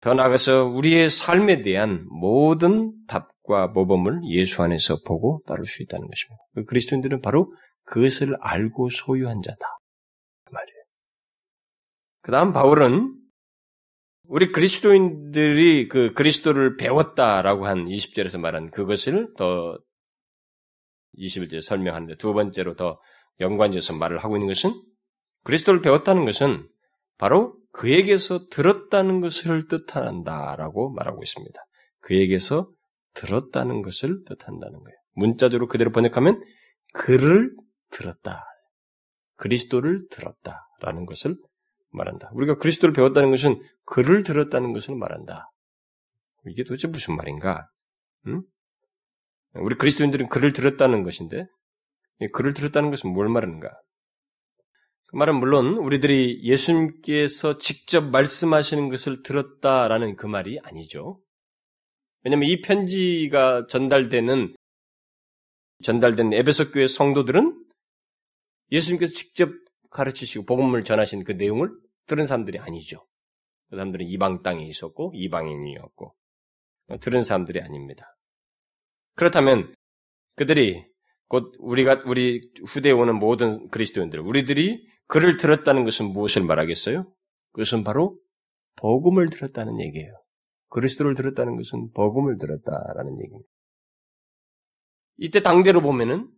[0.00, 6.44] 더 나아가서 우리의 삶에 대한 모든 답과 모범을 예수 안에서 보고 따를 수 있다는 것입니다.
[6.54, 7.50] 그 그리스도인들은 바로
[7.82, 9.66] 그것을 알고 소유한 자다.
[10.44, 10.82] 그 말이에요.
[12.22, 13.19] 그 다음 바울은
[14.30, 19.76] 우리 그리스도인들이 그 그리스도를 배웠다라고 한 20절에서 말한 그것을 더
[21.18, 23.00] 21절에 설명하는데 두 번째로 더
[23.40, 24.70] 연관지어서 말을 하고 있는 것은
[25.42, 26.68] 그리스도를 배웠다는 것은
[27.18, 31.60] 바로 그에게서 들었다는 것을 뜻한다라고 말하고 있습니다.
[31.98, 32.70] 그에게서
[33.14, 34.96] 들었다는 것을 뜻한다는 거예요.
[35.14, 36.40] 문자적으로 그대로 번역하면
[36.92, 37.50] 그를
[37.90, 38.44] 들었다.
[39.38, 41.34] 그리스도를 들었다라는 것을
[41.90, 42.30] 말한다.
[42.34, 45.50] 우리가 그리스도를 배웠다는 것은 그를 들었다는 것을 말한다.
[46.46, 47.68] 이게 도대체 무슨 말인가?
[48.26, 48.42] 응?
[49.54, 51.46] 우리 그리스도인들은 글을 들었다는 것인데,
[52.32, 53.70] 글을 들었다는 것은 뭘 말하는가?
[55.06, 61.20] 그 말은 물론 우리들이 예수님께서 직접 말씀하시는 것을 들었다라는 그 말이 아니죠.
[62.22, 64.54] 왜냐하면 이 편지가 전달되는
[65.82, 67.64] 전달된 에베소 교회 성도들은
[68.70, 69.50] 예수님께서 직접
[69.90, 71.70] 가르치시고 복음을 전하신 그 내용을
[72.06, 73.06] 들은 사람들이 아니죠.
[73.68, 76.14] 그 사람들은 이방 땅에 있었고 이방인이었고
[77.00, 78.16] 들은 사람들이 아닙니다.
[79.14, 79.74] 그렇다면
[80.36, 80.84] 그들이
[81.28, 87.02] 곧 우리가 우리 후대에 오는 모든 그리스도인들 우리들이 그를 들었다는 것은 무엇을 말하겠어요?
[87.52, 88.18] 그것은 바로
[88.76, 90.12] 복음을 들었다는 얘기예요.
[90.70, 93.48] 그리스도를 들었다는 것은 복음을 들었다라는 얘기입니다.
[95.18, 96.28] 이때 당대로 보면은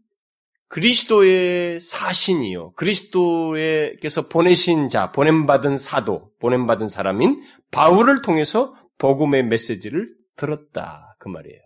[0.73, 2.73] 그리스도의 사신이요.
[2.73, 11.15] 그리스도에게서 보내신 자, 보냄받은 사도, 보냄받은 사람인 바울을 통해서 복음의 메시지를 들었다.
[11.19, 11.61] 그 말이에요.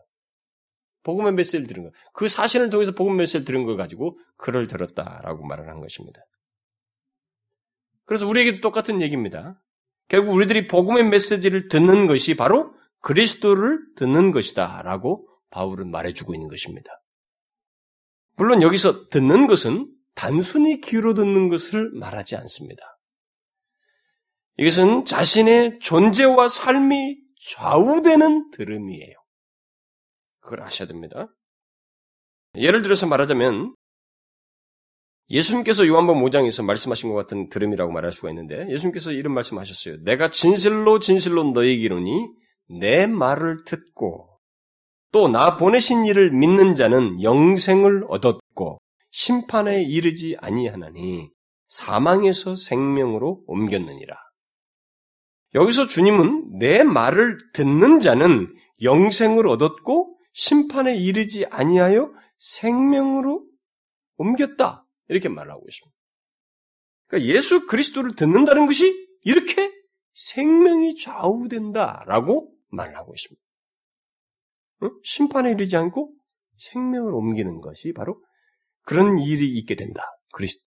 [1.05, 1.90] 복음의 메시지를 들은 거.
[2.14, 6.21] 그 사신을 통해서 복음 메시지를 들은 걸 가지고 그를 들었다라고 말을 한 것입니다.
[8.07, 9.62] 그래서 우리에게도 똑같은 얘기입니다.
[10.09, 14.83] 결국 우리들이 복음의 메시지를 듣는 것이 바로 그리스도를 듣는 것이다.
[14.83, 16.90] 라고 바울은 말해주고 있는 것입니다.
[18.37, 22.99] 물론 여기서 듣는 것은 단순히 귀로 듣는 것을 말하지 않습니다.
[24.59, 27.18] 이것은 자신의 존재와 삶이
[27.51, 29.14] 좌우되는 들음이에요.
[30.40, 31.29] 그걸 아셔야 됩니다.
[32.55, 33.75] 예를 들어서 말하자면
[35.29, 40.03] 예수님께서 요한복음 5장에서 말씀하신 것 같은 들음이라고 말할 수가 있는데 예수님께서 이런 말씀하셨어요.
[40.05, 42.29] 내가 진실로 진실로 너에게 이르니
[42.81, 44.36] 내 말을 듣고
[45.16, 48.79] 또 나 보내신 이를 믿는 자는 영생을 얻었고
[49.12, 51.31] 심판에 이르지 아니하나니
[51.68, 54.14] 사망에서 생명으로 옮겼느니라.
[55.55, 58.46] 여기서 주님은 내 말을 듣는 자는
[58.83, 63.42] 영생을 얻었고 심판에 이르지 아니하여 생명으로
[64.18, 64.85] 옮겼다.
[65.09, 65.96] 이렇게 말하고 있습니다.
[67.07, 68.92] 그러니까 예수 그리스도를 듣는다는 것이
[69.24, 69.72] 이렇게
[70.12, 73.45] 생명이 좌우된다라고 말하고 있습니다.
[74.82, 74.90] 어?
[75.02, 76.12] 심판에 이르지 않고
[76.58, 78.22] 생명을 옮기는 것이 바로
[78.82, 80.02] 그런 일이 있게 된다.
[80.32, 80.64] 그리스도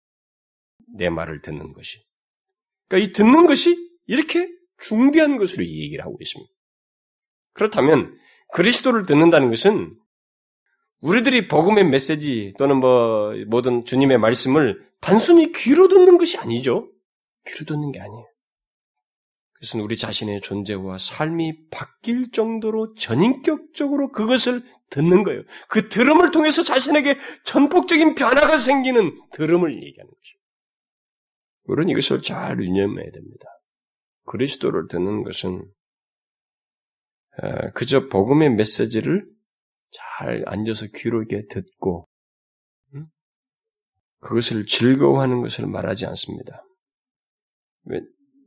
[0.95, 1.99] 내 말을 듣는 것이.
[2.87, 6.51] 그러니까 이 듣는 것이 이렇게 중대한 것으로 이 얘기를 하고 있습니다.
[7.53, 8.17] 그렇다면
[8.53, 9.97] 그리스도를 듣는다는 것은
[11.01, 16.89] 우리들이 복음의 메시지 또는 뭐 모든 주님의 말씀을 단순히 귀로 듣는 것이 아니죠.
[17.47, 18.25] 귀로 듣는 게 아니에요.
[19.63, 25.41] 그것은 우리 자신의 존재와 삶이 바뀔 정도로 전인격적으로 그것을 듣는 거예요.
[25.69, 30.43] 그 들음을 통해서 자신에게 전폭적인 변화가 생기는 들음을 얘기하는 것입니다.
[31.63, 33.45] 우리는 이것을 잘 유념해야 됩니다.
[34.26, 35.65] 그리스도를 듣는 것은
[37.73, 39.26] 그저 복음의 메시지를
[39.91, 42.10] 잘 앉아서 귀로 이렇게 듣고
[44.19, 46.65] 그것을 즐거워하는 것을 말하지 않습니다.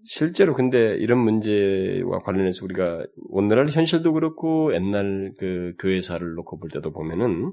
[0.08, 6.92] 실제로 근데 이런 문제와 관련해서 우리가 오늘날 현실도 그렇고 옛날 그 교회사를 놓고 볼 때도
[6.92, 7.50] 보면은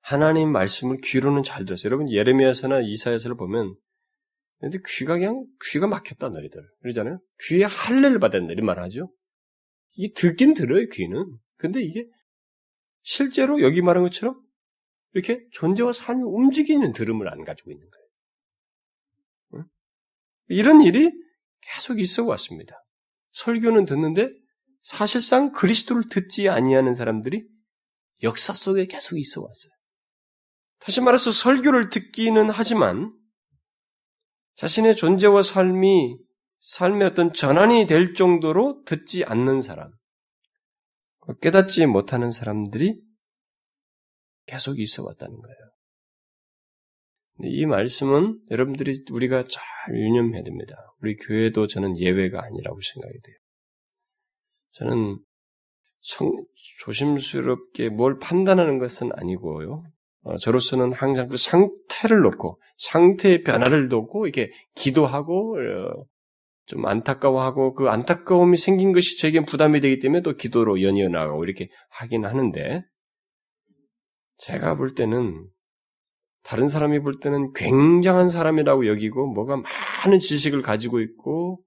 [0.00, 1.86] 하나님 말씀을 귀로는 잘 들었어요.
[1.86, 3.74] 여러분 예레미야서나 이사야서를 보면
[4.60, 7.20] 근데 귀가 그냥 귀가 막혔다 너희들 그러잖아요.
[7.48, 9.06] 귀에 할례를 된다 이런 말 하죠.
[9.94, 11.24] 이게 듣긴 들어요 귀는.
[11.56, 12.06] 근데 이게
[13.02, 14.38] 실제로 여기 말한 것처럼
[15.14, 18.03] 이렇게 존재와 삶이 움직이는 들음을 안 가지고 있는 거예요.
[20.48, 21.10] 이런 일이
[21.60, 22.74] 계속 있어 왔습니다.
[23.32, 24.30] 설교는 듣는데
[24.82, 27.42] 사실상 그리스도를 듣지 아니하는 사람들이
[28.22, 29.72] 역사 속에 계속 있어 왔어요.
[30.78, 33.12] 다시 말해서 설교를 듣기는 하지만
[34.56, 36.18] 자신의 존재와 삶이
[36.60, 39.90] 삶의 어떤 전환이 될 정도로 듣지 않는 사람,
[41.42, 42.98] 깨닫지 못하는 사람들이
[44.46, 45.73] 계속 있어 왔다는 거예요.
[47.42, 50.76] 이 말씀은 여러분들이 우리가 잘 유념해야 됩니다.
[51.00, 53.36] 우리 교회도 저는 예외가 아니라고 생각이 돼요.
[54.72, 55.18] 저는
[56.00, 56.44] 성,
[56.80, 59.82] 조심스럽게 뭘 판단하는 것은 아니고요.
[60.22, 66.04] 어, 저로서는 항상 그 상태를 놓고 상태의 변화를 놓고 이렇게 기도하고 어,
[66.66, 71.68] 좀 안타까워하고 그 안타까움이 생긴 것이 제게 부담이 되기 때문에 또 기도로 연이어 나가고 이렇게
[71.90, 72.82] 하긴 하는데
[74.38, 75.44] 제가 볼 때는
[76.44, 81.58] 다른 사람이 볼 때는 굉장한 사람이라고 여기고 뭐가 많은 지식을 가지고 있고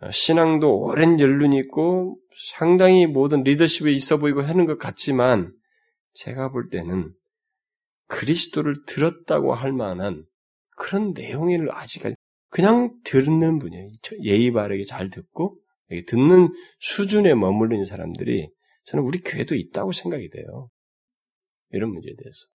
[0.00, 2.18] 어, 신앙도 오랜 연륜이 있고
[2.54, 5.52] 상당히 모든 리더십에 있어 보이고 하는 것 같지만
[6.14, 7.12] 제가 볼 때는
[8.08, 10.24] 그리스도를 들었다고 할 만한
[10.76, 12.16] 그런 내용을 아직까지
[12.48, 13.88] 그냥 듣는 분이에요.
[14.24, 15.54] 예의 바르게 잘 듣고
[16.08, 16.48] 듣는
[16.80, 18.50] 수준에 있는 사람들이
[18.84, 20.68] 저는 우리 교회도 있다고 생각이 돼요.
[21.70, 22.46] 이런 문제에 대해서.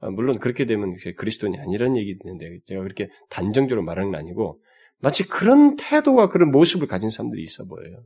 [0.00, 4.60] 아, 물론 그렇게 되면 그리스도인이 아니라는 얘기 있는데 제가 그렇게 단정적으로 말하는 건 아니고
[4.98, 8.04] 마치 그런 태도와 그런 모습을 가진 사람들이 있어 보여요.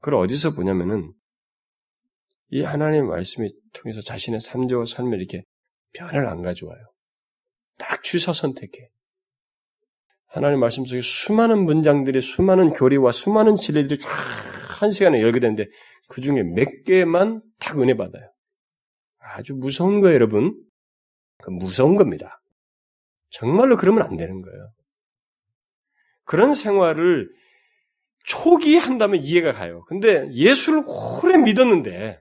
[0.00, 1.12] 그걸 어디서 보냐면은
[2.50, 5.44] 이 하나님의 말씀이 통해서 자신의 삶과 삶에 이렇게
[5.94, 6.78] 변을 안 가져와요.
[7.76, 8.88] 딱 취사 선택해.
[10.26, 14.10] 하나님 말씀 속에 수많은 문장들이 수많은 교리와 수많은 진리들이 쫙
[14.78, 15.66] 한 시간에 열게 되는데
[16.08, 18.30] 그 중에 몇 개만 딱 은혜 받아요.
[19.34, 20.52] 아주 무서운 거예요, 여러분.
[21.38, 22.38] 그 무서운 겁니다.
[23.30, 24.72] 정말로 그러면 안 되는 거예요.
[26.24, 27.30] 그런 생활을
[28.24, 29.84] 초기 한다면 이해가 가요.
[29.86, 32.20] 근데 예수를 오래 믿었는데,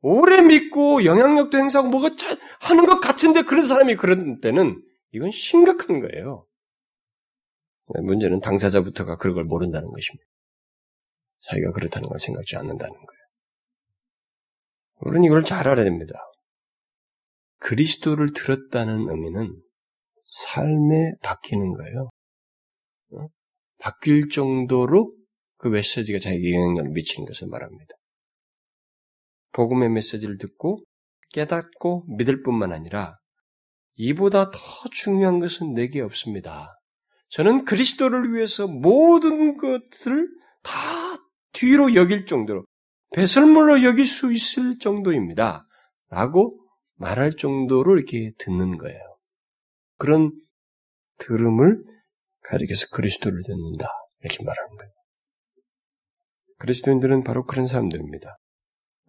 [0.00, 2.10] 오래 믿고 영향력도 행사하고 뭐가
[2.60, 6.46] 하는 것 같은데 그런 사람이 그런 때는 이건 심각한 거예요.
[8.02, 10.26] 문제는 당사자부터가 그런 걸 모른다는 것입니다.
[11.40, 13.21] 자기가 그렇다는 걸 생각지 않는다는 거예요.
[15.02, 16.14] 우리는 이걸 잘 알아야 됩니다.
[17.58, 19.60] 그리스도를 들었다는 의미는
[20.22, 22.10] 삶에 바뀌는 거예요.
[23.14, 23.28] 어?
[23.78, 25.10] 바뀔 정도로
[25.58, 27.94] 그 메시지가 자기에게 영향력을 미치는 것을 말합니다.
[29.52, 30.82] 복음의 메시지를 듣고
[31.32, 33.16] 깨닫고 믿을 뿐만 아니라
[33.94, 34.58] 이보다 더
[34.90, 36.74] 중요한 것은 내게 없습니다.
[37.28, 40.28] 저는 그리스도를 위해서 모든 것을
[40.62, 40.72] 다
[41.52, 42.64] 뒤로 여길 정도로
[43.14, 45.66] 배설물로 여길 수 있을 정도입니다.
[46.08, 46.58] 라고
[46.96, 49.00] 말할 정도로 이렇게 듣는 거예요.
[49.98, 50.32] 그런
[51.18, 51.82] 들음을
[52.42, 53.86] 가리켜서 그리스도를 듣는다.
[54.20, 54.92] 이렇게 말하는 거예요.
[56.58, 58.38] 그리스도인들은 바로 그런 사람들입니다.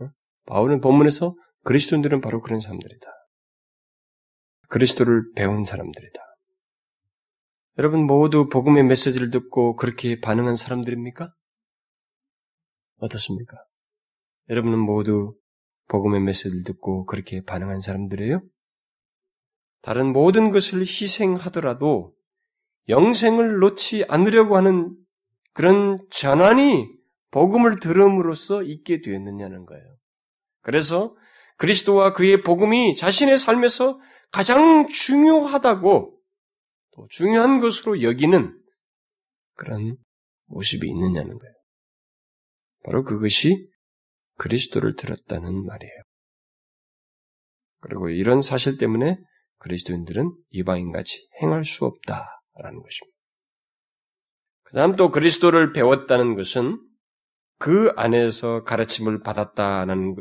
[0.01, 0.09] 어?
[0.45, 3.07] 바울은 본문에서 그리스도인들은 바로 그런 사람들이다.
[4.69, 6.19] 그리스도를 배운 사람들이다.
[7.77, 11.33] 여러분 모두 복음의 메시지를 듣고 그렇게 반응한 사람들입니까?
[12.97, 13.57] 어떻습니까?
[14.49, 15.35] 여러분은 모두
[15.87, 18.39] 복음의 메시지를 듣고 그렇게 반응한 사람들이에요?
[19.81, 22.13] 다른 모든 것을 희생하더라도
[22.89, 24.95] 영생을 놓지 않으려고 하는
[25.53, 26.87] 그런 전환이
[27.31, 29.83] 복음을 들음으로써 있게 되었느냐는 거예요.
[30.61, 31.15] 그래서
[31.57, 33.99] 그리스도와 그의 복음이 자신의 삶에서
[34.31, 36.19] 가장 중요하다고
[36.95, 38.59] 또 중요한 것으로 여기는
[39.55, 39.95] 그런
[40.47, 41.53] 모습이 있느냐는 거예요.
[42.83, 43.69] 바로 그것이
[44.37, 46.01] 그리스도를 들었다는 말이에요.
[47.79, 49.17] 그리고 이런 사실 때문에
[49.57, 53.17] 그리스도인들은 이방인같이 행할 수 없다라는 것입니다.
[54.63, 56.79] 그 다음 또 그리스도를 배웠다는 것은
[57.59, 60.15] 그 안에서 가르침을 받았다는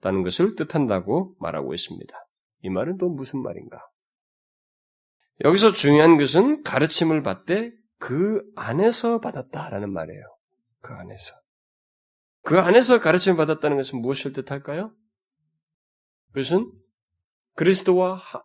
[0.00, 2.14] 것을 뜻한다고 말하고 있습니다.
[2.62, 3.80] 이 말은 또 무슨 말인가?
[5.44, 10.22] 여기서 중요한 것은 가르침을 받되 그 안에서 받았다라는 말이에요.
[10.80, 11.34] 그 안에서.
[12.48, 14.90] 그 안에서 가르침을 받았다는 것은 무엇을 뜻할까요?
[16.32, 16.72] 그것은
[17.56, 18.42] 그리스도와 하,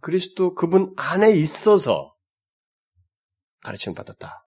[0.00, 2.16] 그리스도 그분 안에 있어서
[3.64, 4.46] 가르침을 받았다.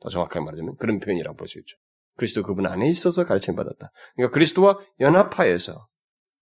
[0.00, 1.78] 더 정확하게 말하자면 그런 표현이라고 볼 수 있죠.
[2.18, 3.90] 그리스도 그분 안에 있어서 가르침을 받았다.
[4.14, 5.88] 그러니까 그리스도와 연합하여서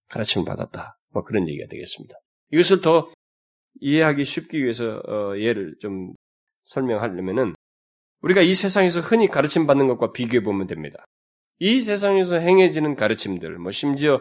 [0.08, 0.98] 가르침을 받았다.
[1.10, 2.16] 뭐 그런 얘기가 되겠습니다.
[2.50, 3.12] 이것을 더
[3.80, 6.14] 이해하기 쉽기 위해서 어, 예를 좀
[6.64, 7.54] 설명하려면은
[8.22, 11.04] 우리가 이 세상에서 흔히 가르침 받는 것과 비교해 보면 됩니다.
[11.58, 14.20] 이 세상에서 행해지는 가르침들, 뭐 심지어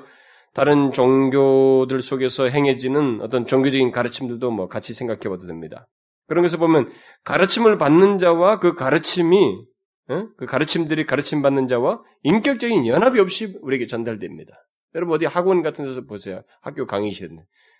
[0.54, 5.88] 다른 종교들 속에서 행해지는 어떤 종교적인 가르침들도 뭐 같이 생각해 봐도 됩니다.
[6.28, 6.92] 그런 것을 보면
[7.24, 9.66] 가르침을 받는 자와 그 가르침이
[10.10, 10.28] 어?
[10.38, 14.52] 그 가르침들이 가르침 받는 자와 인격적인 연합이 없이 우리에게 전달됩니다.
[14.96, 16.42] 여러분 어디 학원 같은 데서 보세요.
[16.62, 17.36] 학교 강의실에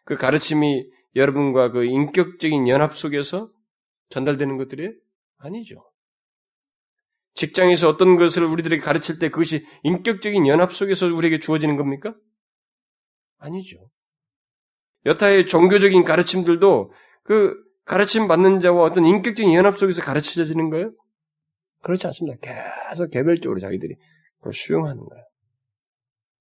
[0.06, 3.50] 그 가르침이 여러분과 그 인격적인 연합 속에서
[4.10, 4.94] 전달되는 것들이
[5.38, 5.84] 아니죠.
[7.40, 12.14] 직장에서 어떤 것을 우리들에게 가르칠 때 그것이 인격적인 연합 속에서 우리에게 주어지는 겁니까?
[13.38, 13.78] 아니죠.
[15.06, 16.92] 여타의 종교적인 가르침들도
[17.24, 20.92] 그 가르침 받는 자와 어떤 인격적인 연합 속에서 가르쳐지는 거예요?
[21.82, 22.38] 그렇지 않습니다.
[22.42, 23.96] 계속 개별적으로 자기들이
[24.40, 25.24] 그걸 수용하는 거예요.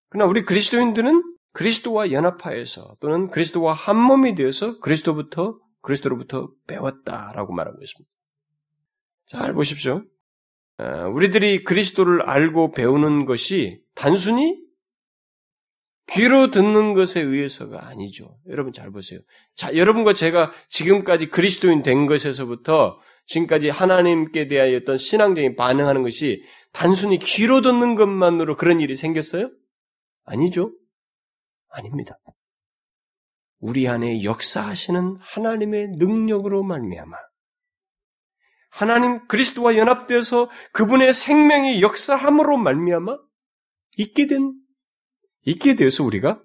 [0.08, 1.22] 그러나 우리 그리스도인들은
[1.52, 8.10] 그리스도와 연합하여서 또는 그리스도와 한 몸이 되어서 그리스도부터 그리스도로부터 배웠다라고 말하고 있습니다.
[9.26, 10.02] 잘 보십시오.
[10.78, 14.56] 어, 우리들이 그리스도를 알고 배우는 것이 단순히
[16.10, 18.38] 귀로 듣는 것에 의해서가 아니죠.
[18.48, 19.20] 여러분 잘 보세요.
[19.54, 27.18] 자, 여러분과 제가 지금까지 그리스도인 된 것에서부터 지금까지 하나님께 대하여 어떤 신앙적인 반응하는 것이 단순히
[27.18, 29.50] 귀로 듣는 것만으로 그런 일이 생겼어요?
[30.24, 30.72] 아니죠.
[31.68, 32.18] 아닙니다.
[33.60, 37.16] 우리 안에 역사하시는 하나님의 능력으로 말미암아
[38.70, 43.18] 하나님 그리스도와 연합되어서 그분의 생명이 역사함으로 말미암아
[43.96, 44.54] 있게 된
[45.42, 46.42] 있게 되어서 우리가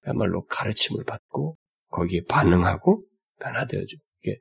[0.00, 1.56] 그야말로 가르침을 받고
[1.88, 2.98] 거기에 반응하고
[3.40, 4.38] 변화되어져 이게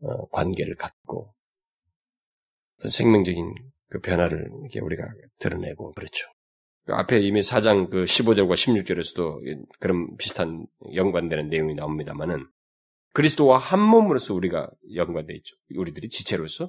[0.00, 1.34] 어, 관계를 갖고
[2.88, 3.52] 생명적인
[3.88, 5.04] 그 변화를 이렇게 우리가
[5.38, 6.28] 드러내고 그렇죠.
[6.84, 12.46] 그 앞에 이미 4장 그 15절과 16절에서도 그런 비슷한 연관되는 내용이 나옵니다만은
[13.18, 15.56] 그리스도와 한 몸으로서 우리가 연관되어 있죠.
[15.76, 16.68] 우리들이 지체로서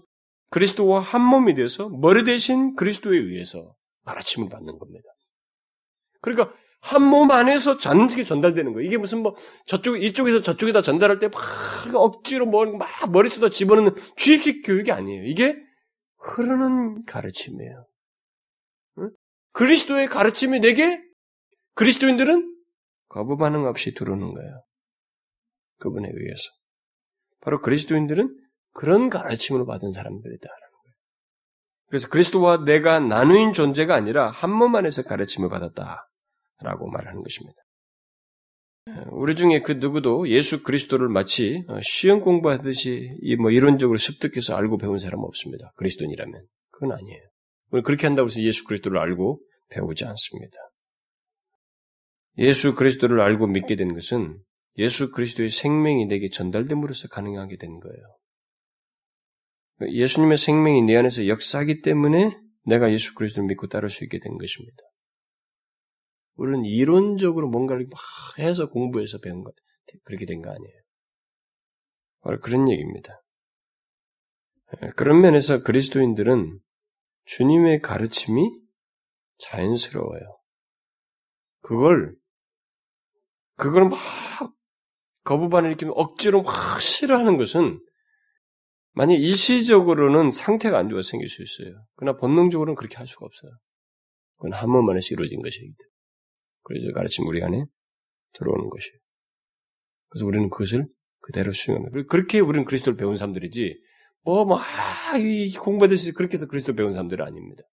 [0.50, 3.76] 그리스도와 한 몸이 되어서 머리 대신 그리스도에 의해서
[4.06, 5.06] 가르침을 받는 겁니다.
[6.22, 8.88] 그러니까 한 몸 안에서 잔뜩 전달되는 거예요.
[8.88, 9.36] 이게 무슨 뭐
[9.68, 15.26] 저쪽 이쪽에서 저쪽에다 전달할 때 막 억지로 막 머릿속에 집어넣는 주입식 교육이 아니에요.
[15.26, 15.56] 이게
[16.18, 17.82] 흐르는 가르침이에요.
[19.00, 19.12] 응?
[19.52, 21.00] 그리스도의 가르침이 내게
[21.76, 22.56] 그리스도인들은
[23.08, 24.64] 거부 반응 없이 들어오는 거예요.
[25.80, 26.44] 그분에 의해서.
[27.42, 28.36] 바로 그리스도인들은
[28.74, 30.96] 그런 가르침을 받은 사람들이다라는 거예요.
[31.88, 37.58] 그래서 그리스도와 내가 나누인 존재가 아니라 한 몸 안에서 가르침을 받았다라고 말하는 것입니다.
[39.12, 45.24] 우리 중에 그 누구도 예수 그리스도를 마치 시험 공부하듯이 뭐 이론적으로 습득해서 알고 배운 사람은
[45.26, 45.72] 없습니다.
[45.76, 46.42] 그리스도인이라면.
[46.72, 47.22] 그건 아니에요.
[47.72, 49.38] 우리 그렇게 한다고 해서 예수 그리스도를 알고
[49.70, 50.58] 배우지 않습니다.
[52.40, 54.40] 예수 그리스도를 알고 믿게 된 것은
[54.80, 58.16] 예수 그리스도의 생명이 내게 전달됨으로써 가능하게 된 거예요.
[59.94, 62.32] 예수님의 생명이 내 안에서 역사하기 때문에
[62.66, 64.78] 내가 예수 그리스도를 믿고 따를 수 있게 된 것입니다.
[66.36, 68.00] 우리는 이론적으로 뭔가를 막
[68.40, 69.54] 해서 공부해서 배운 것,
[70.06, 70.82] 그렇게 된 거 아니에요.
[72.22, 73.22] 바로 그런 얘기입니다.
[74.96, 76.58] 그런 면에서 그리스도인들은
[77.26, 78.50] 주님의 가르침이
[79.40, 80.34] 자연스러워요.
[81.62, 82.16] 그걸,
[83.58, 84.00] 그걸 막
[85.30, 87.80] 거부반을 일으키면 억지로 막 싫어하는 것은
[88.94, 91.86] 만약 일시적으로는 상태가 안 좋아 생길 수 있어요.
[91.96, 93.52] 그러나 본능적으로는 그렇게 할 수가 없어요.
[94.38, 95.90] 그건 한 번만에 이루어진 것이기 때문에.
[96.64, 97.64] 그래서 가르침 우리 안에
[98.34, 99.00] 들어오는 것이에요.
[100.10, 100.88] 그래서 우리는 그것을
[101.20, 102.08] 그대로 수용합니다.
[102.10, 103.80] 그렇게 우리는 그리스도를 배운 사람들이지,
[104.24, 105.14] 뭐, 뭐, 아,
[105.60, 107.64] 공부하듯이 그렇게 해서 그리스도 배운 사람들은 아닙니다.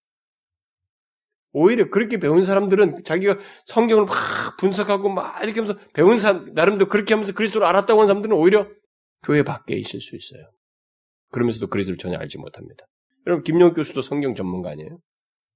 [1.59, 7.15] 오히려 그렇게 배운 사람들은 자기가 성경을 막 분석하고 막 이렇게 하면서 배운 사람, 나름대로 그렇게
[7.15, 8.69] 하면서 그리스도를 알았다고 하는 사람들은 오히려
[9.23, 10.51] 교회 밖에 있을 수 있어요.
[11.33, 12.85] 그러면서도 그리스도를 전혀 알지 못합니다.
[13.27, 14.99] 여러분, 김용 교수도 성경 전문가 아니에요?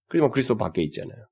[0.09, 1.26] 그지만 그리스도 밖에 있잖아요.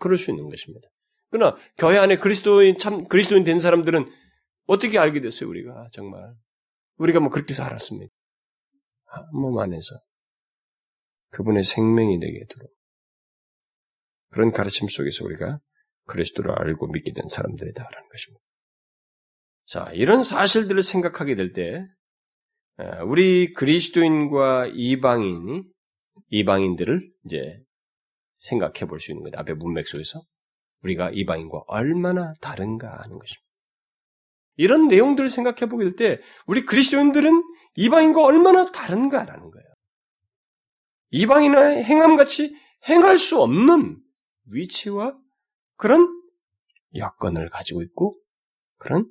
[0.00, 0.88] 그럴 수 있는 것입니다.
[1.30, 4.04] 그러나 교회 안에 그리스도인 참 그리스도인 된 사람들은
[4.66, 6.34] 어떻게 알게 됐어요 우리가 정말
[6.96, 8.12] 우리가 뭐 그렇게 해서 알았습니다.
[9.04, 9.86] 한몸 안에서
[11.30, 12.66] 그분의 생명이 내게 들어
[14.36, 15.60] 그런 가르침 속에서 우리가
[16.04, 18.44] 그리스도를 알고 믿게 된 사람들이다라는 것입니다.
[19.64, 21.86] 자 이런 사실들을 생각하게 될 때
[23.06, 25.62] 우리 그리스도인과 이방인이
[26.28, 27.62] 이방인들을 이제
[28.36, 29.40] 생각해 볼 수 있는 거예요.
[29.40, 30.20] 앞에 문맥 속에서
[30.82, 33.46] 우리가 이방인과 얼마나 다른가 하는 것입니다.
[34.56, 37.42] 이런 내용들을 생각해 보게 될 때 우리 그리스도인들은
[37.76, 39.66] 이방인과 얼마나 다른가라는 거예요.
[41.12, 42.54] 이방인의 행함같이
[42.86, 44.02] 행할 수 없는
[44.46, 45.16] 위치와
[45.76, 46.06] 그런
[46.94, 48.14] 여건을 가지고 있고
[48.78, 49.10] 그런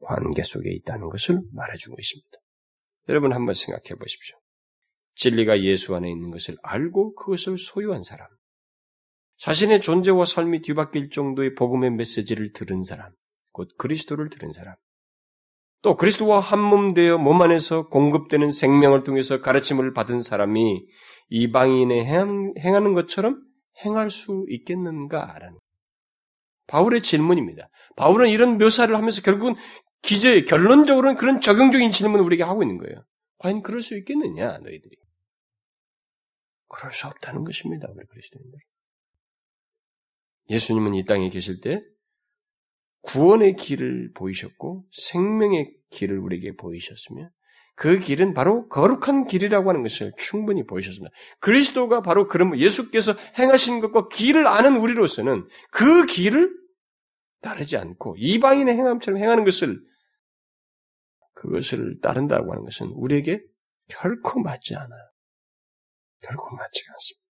[0.00, 2.38] 관계 속에 있다는 것을 말해주고 있습니다.
[3.08, 4.36] 여러분 한번 생각해 보십시오.
[5.14, 8.28] 진리가 예수 안에 있는 것을 알고 그것을 소유한 사람,
[9.38, 13.10] 자신의 존재와 삶이 뒤바뀔 정도의 복음의 메시지를 들은 사람,
[13.50, 14.74] 곧 그리스도를 들은 사람,
[15.82, 20.86] 또 그리스도와 한몸 되어 몸 안에서 공급되는 생명을 통해서 가르침을 받은 사람이
[21.28, 23.42] 이방인의 행하는 것처럼
[23.84, 25.58] 행할 수 있겠는가라는
[26.66, 27.68] 바울의 질문입니다.
[27.96, 29.54] 바울은 이런 묘사를 하면서 결국은
[30.00, 33.04] 기재 결론적으로는 그런 적용적인 질문을 우리에게 하고 있는 거예요.
[33.38, 34.96] 과연 그럴 수 있겠느냐 너희들이?
[36.68, 37.88] 그럴 수 없다는 것입니다.
[37.90, 38.58] 우리 그리스도인들.
[40.50, 41.82] 예수님은 이 땅에 계실 때
[43.02, 47.28] 구원의 길을 보이셨고 생명의 길을 우리에게 보이셨으며
[47.82, 51.12] 그 길은 바로 거룩한 길이라고 하는 것을 충분히 보이셨습니다.
[51.40, 56.54] 그리스도가 바로 그런 예수께서 행하신 것과 길을 아는 우리로서는 그 길을
[57.40, 59.80] 따르지 않고 이방인의 행함처럼 행하는 것을
[61.34, 63.42] 그것을 따른다고 하는 것은 우리에게
[63.88, 65.10] 결코 맞지 않아요.
[66.20, 67.22] 결코 맞지 않습니다.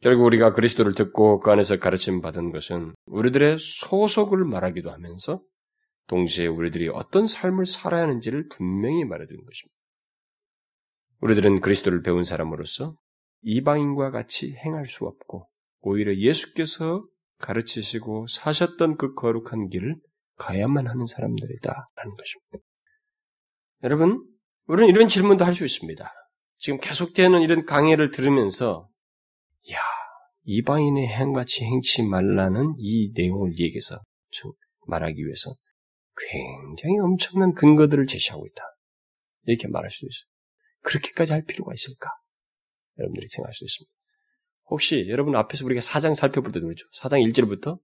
[0.00, 5.42] 결국 우리가 그리스도를 듣고 그 안에서 가르침 받은 것은 우리들의 소속을 말하기도 하면서
[6.08, 9.76] 동시에 우리들이 어떤 삶을 살아야 하는지를 분명히 말해주는 것입니다.
[11.20, 12.96] 우리들은 그리스도를 배운 사람으로서
[13.42, 15.48] 이방인과 같이 행할 수 없고
[15.80, 17.04] 오히려 예수께서
[17.38, 19.94] 가르치시고 사셨던 그 거룩한 길을
[20.36, 22.58] 가야만 하는 사람들이다 라는 것입니다.
[23.82, 24.26] 여러분,
[24.66, 26.10] 우리는 이런 질문도 할 수 있습니다.
[26.58, 28.88] 지금 계속되는 이런 강의를 들으면서,
[29.70, 29.78] 야,
[30.44, 34.00] 이방인의 행같이 행치 말라는 이 내용을 얘기해서
[34.86, 35.50] 말하기 위해서
[36.16, 38.62] 굉장히 엄청난 근거들을 제시하고 있다.
[39.44, 40.28] 이렇게 말할 수도 있어요.
[40.82, 42.10] 그렇게까지 할 필요가 있을까?
[42.98, 43.94] 여러분들이 생각할 수 있습니다.
[44.68, 46.86] 혹시 여러분 앞에서 우리가 사장 살펴볼 때도 그렇죠.
[46.92, 47.78] 사장 1절부터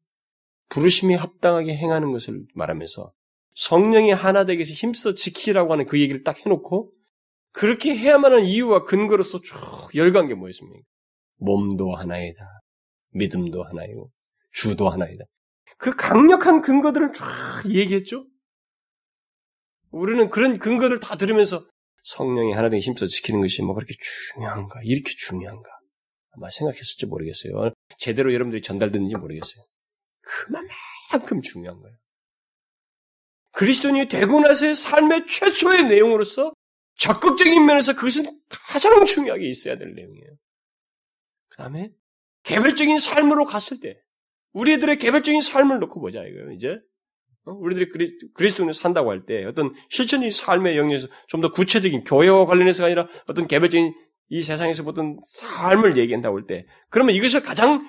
[0.69, 3.13] 부르심이 합당하게 행하는 것을 말하면서
[3.55, 6.93] 성령이 하나 되기 위해서 힘써 지키라고 하는 그 얘기를 딱 해놓고
[7.53, 9.55] 그렇게 해야만 하는 이유와 근거로서 쭉
[9.95, 10.81] 열간 게 뭐였습니까?
[11.37, 12.41] 몸도 하나이다.
[13.11, 14.11] 믿음도 하나이고
[14.53, 15.25] 주도 하나이다.
[15.83, 17.27] 그 강력한 근거들을 쫙
[17.67, 18.25] 얘기했죠.
[19.91, 21.67] 우리는 그런 근거를 다 들으면서
[22.05, 23.93] 성령이 하나 되게 힘써 지키는 것이 뭐 그렇게
[24.33, 24.81] 중요한가?
[24.85, 25.69] 이렇게 중요한가?
[26.37, 27.73] 아마 생각했을지 모르겠어요.
[27.99, 29.65] 제대로 여러분들이 전달됐는지 모르겠어요.
[30.21, 31.97] 그만큼 중요한 거예요.
[33.51, 36.55] 그리스도인이 되고 나서의 삶의 최초의 내용으로서
[36.99, 40.31] 적극적인 면에서 그것은 가장 중요하게 있어야 될 내용이에요.
[41.49, 41.91] 그 다음에
[42.45, 44.01] 개별적인 삶으로 갔을 때
[44.53, 46.53] 우리들의 개별적인 삶을 놓고 보자 이거예요.
[46.53, 46.79] 이제
[47.45, 47.53] 어?
[47.53, 52.87] 우리들이 그리, 그리스도인을 산다고 할 때 어떤 실천적인 삶의 영역에서 좀 더 구체적인 교회와 관련해서가
[52.87, 53.93] 아니라 어떤 개별적인
[54.29, 57.87] 이 세상에서 보던 삶을 얘기한다고 할 때 그러면 이것을 가장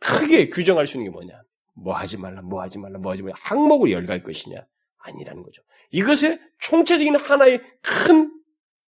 [0.00, 1.40] 크게 규정할 수 있는 게 뭐냐?
[1.74, 4.58] 뭐 하지 말라, 뭐 하지 말라, 뭐 하지 말라 항목으로 열갈 것이냐?
[4.98, 5.62] 아니라는 거죠.
[5.92, 8.32] 이것의 총체적인 하나의 큰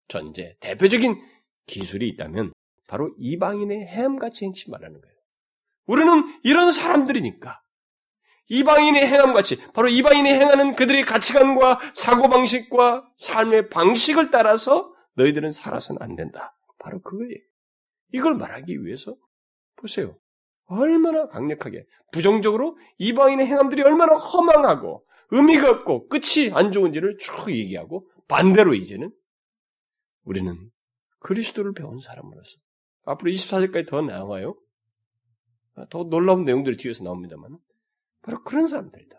[0.09, 1.17] 전제, 대표적인
[1.67, 2.53] 기술이 있다면
[2.89, 5.10] 바로 이방인의 해함같이 행치 말하는 거예요.
[5.87, 7.61] 우리는 이런 사람들이니까
[8.49, 16.17] 이방인의 행함 같이 바로 이방인이 행하는 그들의 가치관과 사고방식과 삶의 방식을 따라서 너희들은 살아서는 안
[16.17, 16.57] 된다.
[16.79, 17.39] 바로 그거예요.
[18.13, 19.15] 이걸 말하기 위해서
[19.77, 20.19] 보세요.
[20.67, 28.75] 얼마나 강력하게 부정적으로 이방인의 행함들이 얼마나 허망하고 의미가 없고 끝이 안 좋은지를 쭉 얘기하고 반대로
[28.75, 29.13] 이제는
[30.25, 30.57] 우리는
[31.21, 32.59] 그리스도를 배운 사람으로서
[33.05, 34.55] 앞으로 24절까지 더 나와요.
[35.89, 37.57] 더 놀라운 내용들이 뒤에서 나옵니다만
[38.23, 39.17] 바로 그런 사람들이다.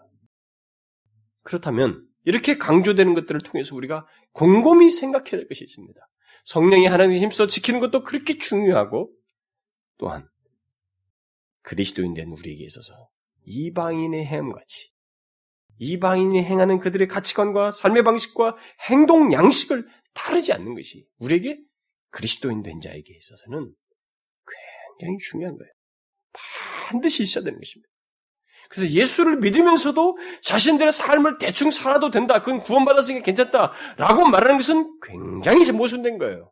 [1.44, 6.00] 그렇다면 이렇게 강조되는 것들을 통해서 우리가 곰곰이 생각해야 될 것이 있습니다.
[6.46, 9.12] 성령이 하나님 힘써 지키는 것도 그렇게 중요하고
[9.98, 10.28] 또한
[11.62, 13.10] 그리스도인 된 우리에게 있어서
[13.46, 14.92] 이방인의 행함같이
[15.78, 18.56] 이방인이 행하는 그들의 가치관과 삶의 방식과
[18.90, 21.60] 행동 양식을 다르지 않는 것이 우리에게
[22.12, 23.74] 그리스도인 된 자에게 있어서는
[25.00, 25.72] 굉장히 중요한 거예요.
[26.34, 27.90] 반드시 있어야 되는 것입니다.
[28.70, 32.42] 그래서 예수를 믿으면서도 자신들의 삶을 대충 살아도 된다.
[32.42, 33.74] 그건 구원받았으니까 괜찮다.
[33.98, 36.52] 라고 말하는 것은 굉장히 모순된 거예요.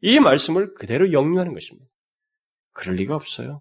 [0.00, 1.88] 이 말씀을 그대로 영유하는 것입니다.
[2.72, 3.60] 그럴 리가 없어요.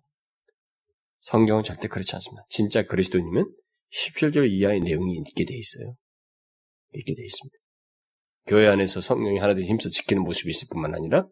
[1.21, 2.43] 성경은 절대 그렇지 않습니다.
[2.49, 3.45] 진짜 그리스도님은
[3.91, 5.95] 17절 이하의 내용이 있게 돼 있어요.
[6.93, 7.57] 있게 돼 있습니다.
[8.45, 11.25] 교회 안에서 성령이 하나님 힘써 지키는 모습이 있을 뿐만 아니라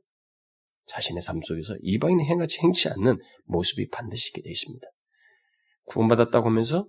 [0.88, 4.88] 자신의 삶 속에서 이방인의 행같이 행치 않는 모습이 반드시 있게 돼 있습니다.
[5.86, 6.86] 구원받았다고 하면서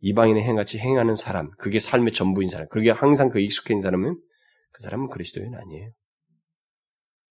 [0.00, 4.20] 이방인의 행같이 행하는 사람, 그게 삶의 전부인 사람, 그게 항상 그 익숙해 있는 사람은
[4.72, 5.90] 그 사람은 그리스도인 아니에요.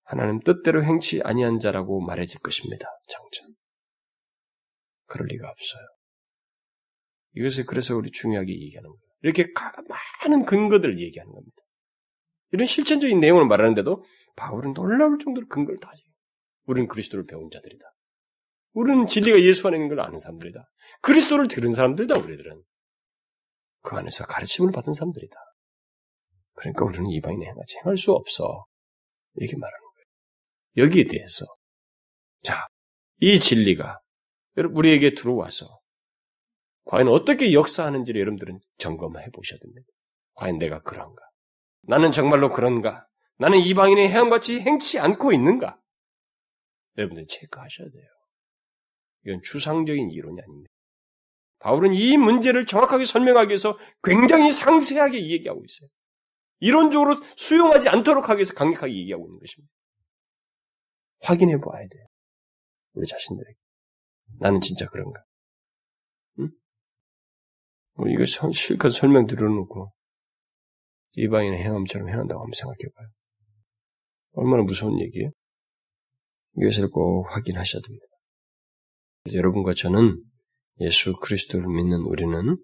[0.03, 2.87] 하나님 뜻대로 행치 아니한 자라고 말해질 것입니다.
[3.07, 3.55] 장점.
[5.05, 5.81] 그럴 리가 없어요.
[7.35, 9.01] 이것을 그래서 우리 중요하게 얘기하는 거예요.
[9.23, 9.45] 이렇게
[10.23, 11.57] 많은 근거들을 얘기하는 겁니다.
[12.51, 14.03] 이런 실천적인 내용을 말하는데도
[14.35, 16.13] 바울은 놀라울 정도로 근거를 다 해요.
[16.65, 17.85] 우리는 그리스도를 배운 자들이다.
[18.73, 20.63] 우리는 진리가 예수 안에 있는 걸 아는 사람들이다.
[21.01, 22.63] 그리스도를 들은 사람들이다, 우리들은.
[23.81, 25.35] 그 안에서 가르침을 받은 사람들이다.
[26.53, 28.65] 그러니까 우리는 이방인의 행하지 행할 수 없어.
[29.35, 30.85] 이렇게 말하는 거예요.
[30.87, 31.45] 여기에 대해서.
[32.43, 32.67] 자,
[33.19, 33.99] 이 진리가
[34.73, 35.65] 우리에게 들어와서
[36.85, 39.87] 과연 어떻게 역사하는지를 여러분들은 점검해 보셔야 됩니다.
[40.35, 41.23] 과연 내가 그런가?
[41.83, 43.05] 나는 정말로 그런가?
[43.41, 45.81] 나는 이방인의 행함같이 행치 않고 있는가?
[46.95, 48.05] 여러분들 체크하셔야 돼요.
[49.25, 50.71] 이건 추상적인 이론이 아닙니다.
[51.57, 55.89] 바울은 이 문제를 정확하게 설명하기 위해서 굉장히 상세하게 얘기하고 있어요.
[56.59, 59.73] 이론적으로 수용하지 않도록 하기 위해서 강력하게 얘기하고 있는 것입니다.
[61.21, 62.05] 확인해 봐야 돼요.
[62.93, 63.57] 우리 자신들에게.
[64.39, 65.23] 나는 진짜 그런가?
[66.39, 66.49] 응?
[67.93, 68.23] 뭐 이거
[68.53, 69.87] 실컷 설명 들어놓고
[71.15, 73.07] 이방인의 행함처럼 행한다고 한번 생각해 봐요.
[74.33, 75.31] 얼마나 무서운 얘기예요?
[76.57, 78.05] 이것을 꼭 확인하셔야 됩니다.
[79.33, 80.21] 여러분과 저는
[80.79, 82.55] 예수 그리스도를 믿는 우리는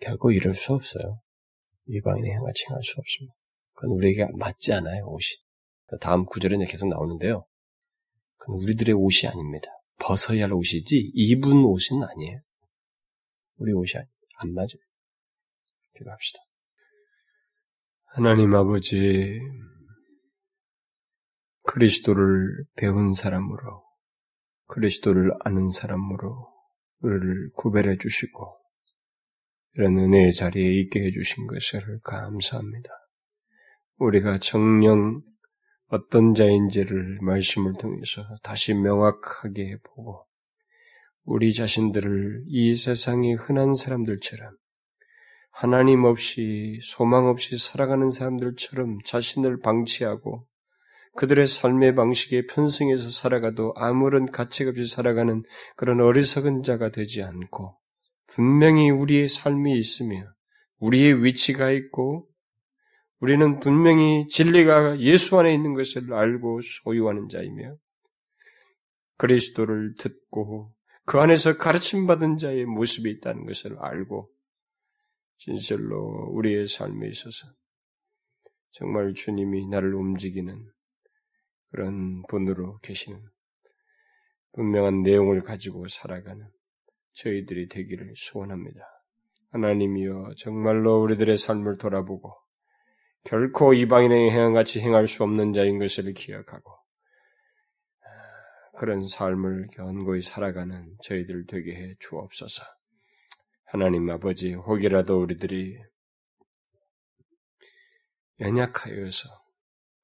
[0.00, 1.20] 결코 이럴 수 없어요.
[1.86, 3.34] 이방인의 행같이 행할 수 없습니다.
[3.74, 5.46] 그건 우리에게 맞지 않아요, 옷이.
[6.00, 7.46] 다음 구절에 계속 나오는데요.
[8.38, 9.68] 그건 우리들의 옷이 아닙니다.
[10.00, 12.40] 벗어야 할 옷이지 입은 옷은 아니에요.
[13.58, 14.02] 우리 옷이
[14.38, 14.66] 안 맞아요.
[15.96, 16.38] 기도합시다.
[18.06, 19.40] 하나님 아버지,
[21.66, 23.84] 그리스도를 배운 사람으로,
[24.68, 26.48] 그리스도를 아는 사람으로
[27.00, 28.58] 우리를 구별해 주시고,
[29.74, 32.88] 이런 은혜의 자리에 있게 해 주신 것을 감사합니다.
[33.98, 35.22] 우리가 정령
[35.88, 40.26] 어떤 자인지를 말씀을 통해서 다시 명확하게 보고,
[41.24, 44.56] 우리 자신들을 이 세상의 흔한 사람들처럼
[45.50, 50.46] 하나님 없이 소망 없이 살아가는 사람들처럼 자신을 방치하고
[51.16, 55.42] 그들의 삶의 방식에 편승해서 살아가도 아무런 가책 없이 살아가는
[55.76, 57.76] 그런 어리석은 자가 되지 않고
[58.26, 60.24] 분명히 우리의 삶이 있으며
[60.78, 62.28] 우리의 위치가 있고
[63.18, 67.76] 우리는 분명히 진리가 예수 안에 있는 것을 알고 소유하는 자이며
[69.16, 70.72] 그리스도를 듣고
[71.06, 74.28] 그 안에서 가르침 받은 자의 모습이 있다는 것을 알고
[75.38, 77.46] 진실로 우리의 삶에 있어서
[78.72, 80.62] 정말 주님이 나를 움직이는
[81.70, 83.20] 그런 분으로 계시는
[84.52, 86.48] 분명한 내용을 가지고 살아가는
[87.12, 88.80] 저희들이 되기를 소원합니다.
[89.50, 92.34] 하나님이여 정말로 우리들의 삶을 돌아보고
[93.24, 96.76] 결코 이방인의 행함같이 행할 수 없는 자인 것을 기억하고
[98.78, 102.62] 그런 삶을 견고히 살아가는 저희들 되게 해 주옵소서.
[103.64, 105.78] 하나님 아버지, 혹이라도 우리들이
[108.38, 109.45] 연약하여서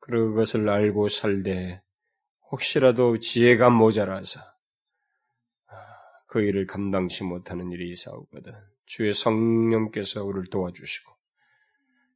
[0.03, 1.81] 그것을 알고 살되
[2.51, 4.41] 혹시라도 지혜가 모자라서
[5.69, 5.75] 아,
[6.27, 8.53] 그 일을 감당치 못하는 일이 있사오거든.
[8.85, 11.13] 주의 성령께서 우리를 도와주시고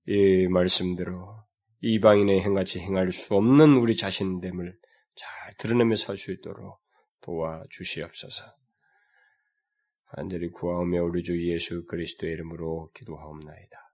[0.08, 1.44] 이 말씀대로
[1.80, 4.76] 이방인의 행같이 행할 수 없는 우리 자신됨을
[5.14, 6.80] 잘 드러내며 살 수 있도록
[7.22, 8.44] 도와주시옵소서.
[10.08, 13.85] 간절히 구하오며 우리 주 예수 그리스도의 이름으로 기도하옵나이다.